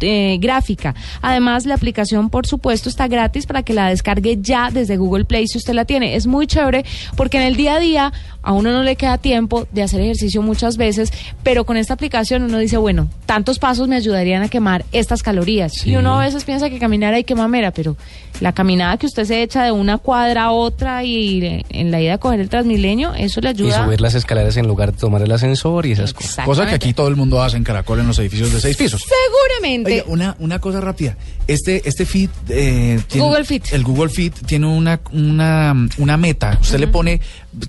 [0.00, 0.94] eh, gráfica.
[1.22, 5.46] Además, la aplicación, por supuesto, está gratis para que la descargue ya desde Google Play
[5.46, 6.16] si usted la tiene.
[6.16, 6.84] Es muy chévere
[7.16, 10.40] porque en el día a día a uno no le queda tiempo de hacer ejercicio
[10.42, 14.84] muchas veces, pero con esta aplicación uno dice, bueno, tantos pasos me ayudarían a quemar
[14.92, 15.86] estas calorías.
[15.86, 17.96] Y uno a veces piensa que caminar hay que mamera, pero
[18.40, 22.14] la caminada que usted se echa de una cuadra a otra y en la ida
[22.14, 23.86] a coger el Transmilenio, eso le ayuda.
[23.98, 26.44] Subir las escaleras en lugar de tomar el ascensor y esas cosas.
[26.44, 29.02] Cosa que aquí todo el mundo hace en Caracol en los edificios de seis pisos.
[29.04, 30.02] Seguramente.
[30.02, 31.16] Oye, una, una cosa rápida.
[31.46, 32.30] Este, este Fit.
[32.48, 33.72] eh, tiene- Google Fit.
[33.72, 36.58] El Google Fit tiene una, una, una meta.
[36.60, 37.20] Usted le pone,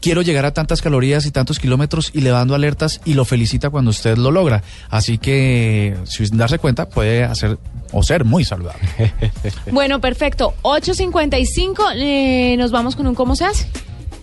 [0.02, 3.26] quiero llegar a tantas calorías y tantos kilómetros y le va dando alertas y lo
[3.26, 4.64] felicita cuando usted lo logra.
[4.90, 7.58] Así que, sin darse cuenta, puede hacer
[7.92, 8.82] o ser muy saludable.
[9.72, 10.54] Bueno, perfecto.
[10.64, 13.68] 8.55, eh, nos vamos con un cómo se hace.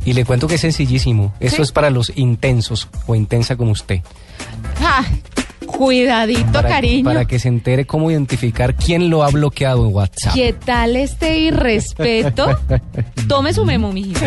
[0.07, 1.35] Y le cuento que es sencillísimo.
[1.41, 1.63] Eso Sí.
[1.63, 4.01] es para los intensos o intensa como usted.
[4.81, 5.05] Ah,
[5.67, 7.05] cuidadito, Para, cariño.
[7.05, 10.33] para que se entere cómo identificar quién lo ha bloqueado en WhatsApp.
[10.35, 12.47] ¿Qué tal este irrespeto?
[13.29, 14.21] Tome su memo, mijito.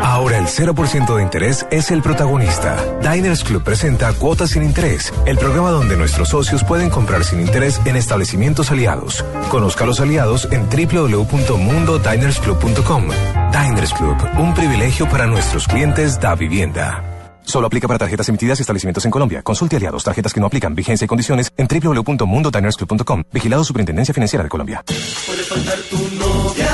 [0.00, 2.76] Ahora el 0% de interés es el protagonista.
[3.02, 7.80] Diners Club presenta Cuotas sin Interés, el programa donde nuestros socios pueden comprar sin interés
[7.86, 9.24] en establecimientos aliados.
[9.48, 13.04] Conozca a los aliados en www.mundodinersclub.com.
[13.52, 17.02] Diners Club, un privilegio para nuestros clientes da vivienda.
[17.44, 19.42] Solo aplica para tarjetas emitidas y establecimientos en Colombia.
[19.42, 23.24] Consulte aliados, tarjetas que no aplican, vigencia y condiciones en www.mundodinersclub.com.
[23.30, 24.82] Vigilado Superintendencia Financiera de Colombia.
[24.86, 26.70] Puede faltar tu novia,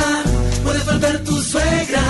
[0.63, 2.03] puede faltar tu suegra,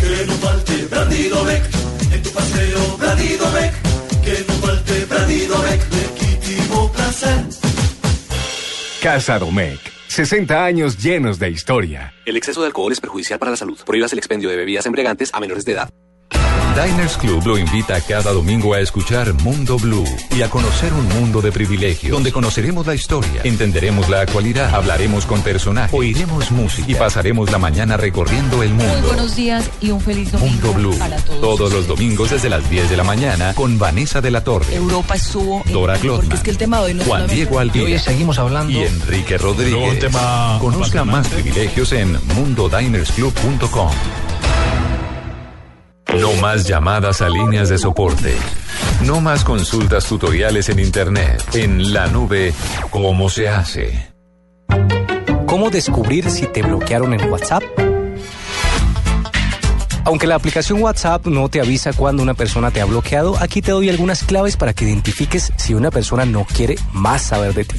[0.00, 1.64] que no falte Brandido Beck,
[2.12, 3.74] en tu paseo Brandido Beck,
[4.22, 7.44] que no falte Brandido Beck, legítimo placer.
[9.02, 9.95] Casa Domecq.
[10.16, 12.14] 60 años llenos de historia.
[12.24, 13.78] El exceso de alcohol es perjudicial para la salud.
[13.84, 15.90] Prohíbas el expendio de bebidas embriagantes a menores de edad.
[16.76, 20.04] Diners Club lo invita cada domingo a escuchar Mundo Blue
[20.36, 25.24] y a conocer un mundo de privilegios, donde conoceremos la historia, entenderemos la actualidad, hablaremos
[25.24, 29.08] con personajes, oiremos música y pasaremos la mañana recorriendo el Muy mundo.
[29.08, 31.40] buenos días y un feliz domingo Mundo Blue, para todos.
[31.40, 35.14] todos los domingos desde las 10 de la mañana con Vanessa de la Torre, Europa
[35.14, 38.38] estuvo Dora Glotman, es que el tema de hoy no es Juan Diego Alvira seguimos
[38.38, 40.04] hablando y Enrique Rodríguez.
[40.60, 43.90] Conozca más privilegios en mundodinersclub.com.
[46.20, 48.34] No más llamadas a líneas de soporte.
[49.04, 51.42] No más consultas tutoriales en Internet.
[51.54, 52.54] En la nube,
[52.90, 54.12] ¿cómo se hace?
[55.46, 57.62] ¿Cómo descubrir si te bloquearon en WhatsApp?
[60.04, 63.72] Aunque la aplicación WhatsApp no te avisa cuando una persona te ha bloqueado, aquí te
[63.72, 67.76] doy algunas claves para que identifiques si una persona no quiere más saber de ti.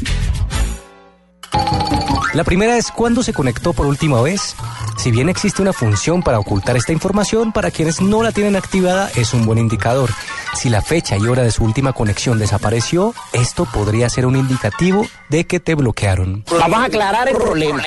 [2.38, 4.56] La primera es cuándo se conectó por última vez.
[4.96, 9.10] Si bien existe una función para ocultar esta información, para quienes no la tienen activada
[9.16, 10.12] es un buen indicador.
[10.54, 15.08] Si la fecha y hora de su última conexión desapareció, esto podría ser un indicativo
[15.30, 16.46] de que te bloquearon.
[16.52, 17.82] Vamos a aclarar el problema.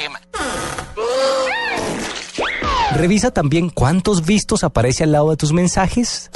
[2.97, 6.29] Revisa también cuántos vistos aparece al lado de tus mensajes.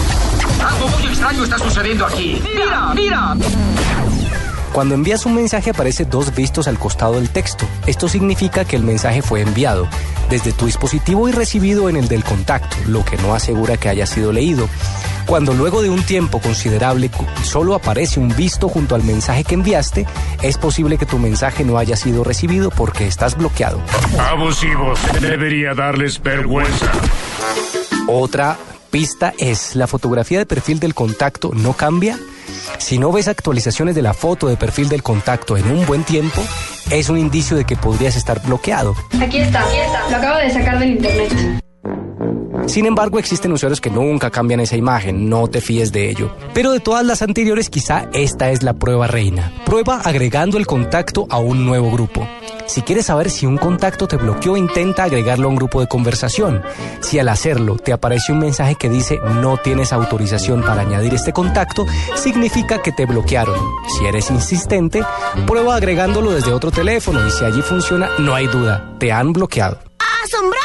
[0.64, 2.40] Algo muy extraño está sucediendo aquí.
[2.44, 3.36] Mira, mira.
[4.74, 7.64] Cuando envías un mensaje aparece dos vistos al costado del texto.
[7.86, 9.86] Esto significa que el mensaje fue enviado
[10.28, 14.04] desde tu dispositivo y recibido en el del contacto, lo que no asegura que haya
[14.04, 14.68] sido leído.
[15.26, 17.08] Cuando luego de un tiempo considerable
[17.44, 20.06] solo aparece un visto junto al mensaje que enviaste,
[20.42, 23.80] es posible que tu mensaje no haya sido recibido porque estás bloqueado.
[24.18, 24.98] Abusivos.
[25.20, 26.90] Debería darles vergüenza.
[28.08, 28.58] Otra
[28.94, 32.16] pista es la fotografía de perfil del contacto no cambia.
[32.78, 36.40] Si no ves actualizaciones de la foto de perfil del contacto en un buen tiempo,
[36.92, 38.94] es un indicio de que podrías estar bloqueado.
[39.20, 40.10] Aquí está, aquí está.
[40.10, 41.32] Lo acabo de sacar del internet.
[42.66, 46.34] Sin embargo, existen usuarios que nunca cambian esa imagen, no te fíes de ello.
[46.54, 49.52] Pero de todas las anteriores, quizá esta es la prueba reina.
[49.64, 52.26] Prueba agregando el contacto a un nuevo grupo.
[52.66, 56.62] Si quieres saber si un contacto te bloqueó, intenta agregarlo a un grupo de conversación.
[57.00, 61.32] Si al hacerlo te aparece un mensaje que dice no tienes autorización para añadir este
[61.32, 61.84] contacto,
[62.16, 63.58] significa que te bloquearon.
[63.98, 65.04] Si eres insistente,
[65.46, 69.78] prueba agregándolo desde otro teléfono y si allí funciona, no hay duda, te han bloqueado.
[70.24, 70.64] ¡Asombroso!